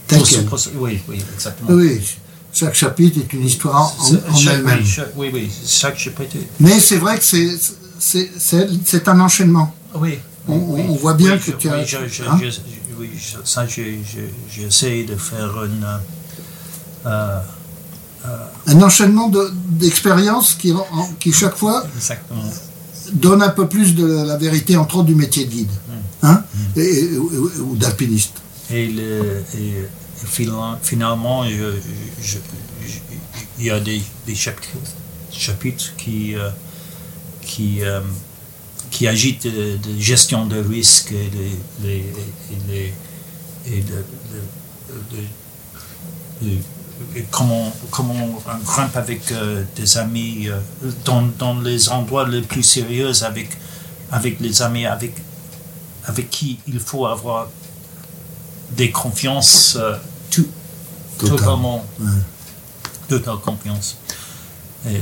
pour 0.09 0.59
Oui, 0.77 1.01
oui, 1.09 1.23
exactement. 1.35 1.71
Oui, 1.73 2.01
chaque 2.53 2.75
chapitre 2.75 3.19
est 3.21 3.33
une 3.33 3.45
histoire 3.45 3.93
en, 3.99 4.15
en 4.33 4.39
elle-même. 4.51 4.85
oui, 5.17 5.31
oui, 5.33 5.51
chaque 5.67 5.99
chapitre. 5.99 6.37
Mais 6.61 6.79
c'est 6.81 6.99
vrai 6.99 7.19
que 7.19 7.25
c'est, 7.25 7.49
un 9.09 9.21
enchaînement. 9.21 9.75
Oui. 9.95 10.19
On- 10.49 10.77
voit 10.95 11.15
bien 11.15 11.33
oui, 11.33 11.39
que 11.41 11.47
je- 11.53 11.57
tu 11.57 11.69
as- 11.69 11.77
oui, 11.79 11.85
je- 11.87 12.07
je- 12.09 12.23
hein? 12.23 12.39
Oui, 12.99 13.11
ça, 13.45 13.67
j'essaie 13.67 15.05
de 15.05 15.17
faire 15.17 15.65
une. 15.65 15.87
euh, 17.07 17.41
Un 18.67 18.83
enchaînement 18.83 19.29
de, 19.29 19.51
d'expériences 19.71 20.55
qui, 20.55 20.73
en- 20.73 21.13
qui, 21.21 21.33
chaque 21.33 21.57
fois, 21.57 21.85
exactement. 21.97 22.43
donne 23.13 23.43
un 23.43 23.51
peu 23.51 23.69
plus 23.69 23.95
de 23.95 24.05
la 24.27 24.37
vérité, 24.37 24.77
entre 24.77 24.97
autres, 24.97 25.07
du 25.07 25.15
métier 25.15 25.45
de 25.45 25.51
guide. 25.51 25.71
Mm. 25.71 26.27
Hein 26.27 26.43
et, 26.77 26.81
et- 26.83 27.17
ou, 27.19 27.51
ou 27.61 27.77
d'alpiniste. 27.77 28.33
Et, 28.71 28.89
le, 28.89 29.45
et 29.57 29.87
fina- 30.27 30.79
finalement, 30.83 31.45
il 31.45 31.61
y 33.61 33.71
a 33.71 33.79
des, 33.79 34.03
des 34.27 34.35
chapitres, 34.35 34.69
chapitres 35.31 35.93
qui, 35.97 36.35
euh, 36.35 36.51
qui, 37.43 37.83
euh, 37.83 38.01
qui 38.97 39.07
agitent 39.07 39.45
de, 39.47 39.77
de 39.77 40.01
gestion 40.01 40.47
de 40.47 40.57
risque 40.59 41.13
et, 41.13 41.29
de, 41.37 41.87
les- 41.87 41.97
et, 42.53 42.59
les- 42.69 42.95
et 43.67 43.81
de, 43.83 43.99
de- 44.33 45.17
de- 46.41 46.47
de- 46.49 46.59
et 47.15 47.27
comment, 47.31 47.71
comment 47.91 48.15
on 48.15 48.65
grimpe 48.65 48.97
avec 48.97 49.31
euh, 49.33 49.63
des 49.77 49.99
amis 49.99 50.49
euh, 50.49 50.59
dans, 51.05 51.21
dans 51.39 51.61
les 51.61 51.91
endroits 51.91 52.27
les 52.27 52.41
plus 52.41 52.63
sérieux 52.63 53.13
avec, 53.23 53.51
avec 54.13 54.41
les 54.41 54.63
amis 54.63 54.87
avec, 54.87 55.15
avec 56.07 56.31
qui 56.31 56.59
il 56.67 56.81
faut 56.81 57.05
avoir 57.05 57.49
des 58.79 58.91
confiances 58.91 59.77
euh, 59.79 59.95
tout, 60.31 60.49
Total. 61.19 61.37
totalement 61.37 61.85
Ouais. 62.01 62.07
totale 63.09 63.37
confiance. 63.45 63.99
Et 64.89 65.01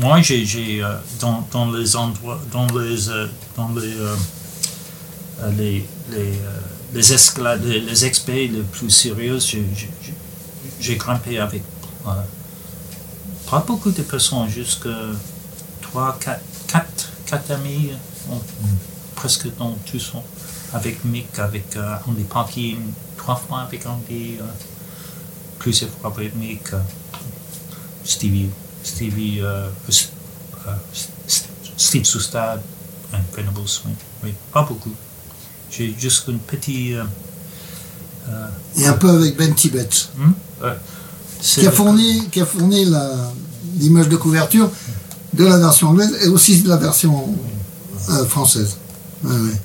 moi, 0.00 0.22
j'ai, 0.22 0.82
euh, 0.82 0.96
dans, 1.20 1.46
dans 1.52 1.70
les 1.70 1.94
endroits, 1.94 2.40
dans 2.50 2.66
les, 2.66 3.08
euh, 3.10 3.26
dans 3.54 3.68
les, 3.74 3.94
euh, 3.94 4.16
les, 5.58 5.86
les, 6.10 6.32
les 6.94 7.12
escalades, 7.12 7.64
les, 7.64 8.04
expés 8.04 8.48
les 8.48 8.62
plus 8.62 8.88
sérieuses, 8.88 9.54
j'ai, 10.80 10.96
grimpé 10.96 11.38
avec 11.38 11.62
euh, 12.06 12.10
pas 13.50 13.62
beaucoup 13.66 13.90
de 13.90 14.02
personnes, 14.02 14.48
jusque 14.48 14.88
3, 15.82 16.18
4, 16.18 16.40
4, 16.68 17.12
4 17.26 17.50
amis, 17.50 17.90
euh, 18.30 18.34
presque 19.14 19.54
dans 19.58 19.76
tous, 19.84 20.12
avec 20.72 21.04
Mick, 21.04 21.38
avec 21.38 21.76
euh, 21.76 21.96
Andy 22.08 22.24
Parkin, 22.24 22.76
trois 23.18 23.36
fois 23.36 23.60
avec 23.60 23.84
Andy, 23.84 24.38
euh, 24.40 24.44
plusieurs 25.58 25.90
fois 25.90 26.10
avec 26.16 26.34
Mick, 26.36 26.68
Stevie, 28.02 28.48
Stevie, 28.82 29.40
euh, 29.42 29.68
S- 29.88 30.10
Steve 31.76 32.04
Soustad, 32.04 32.60
Incredible 33.12 33.66
Swing. 33.66 33.94
Oui, 34.24 34.34
pas 34.52 34.62
beaucoup. 34.62 34.92
J'ai 35.70 35.94
juste 35.98 36.24
une 36.28 36.38
petite. 36.38 36.94
euh, 36.94 37.04
euh, 38.28 38.46
Et 38.76 38.86
un 38.86 38.92
peu 38.94 39.08
avec 39.10 39.36
Ben 39.36 39.54
Tibet, 39.54 39.88
hmm? 40.16 40.32
Ouais. 40.62 40.76
Qui 41.42 41.66
a 41.66 41.70
fourni, 41.72 42.28
qui 42.30 42.40
a 42.40 42.46
fourni 42.46 42.86
l'image 43.78 44.08
de 44.08 44.16
couverture 44.16 44.70
de 45.32 45.44
la 45.46 45.56
version 45.58 45.88
anglaise 45.88 46.12
et 46.22 46.28
aussi 46.28 46.60
de 46.62 46.68
la 46.68 46.76
version 46.76 47.34
euh, 48.10 48.26
française. 48.26 48.76
Ouais, 49.24 49.32
ouais. 49.34 49.60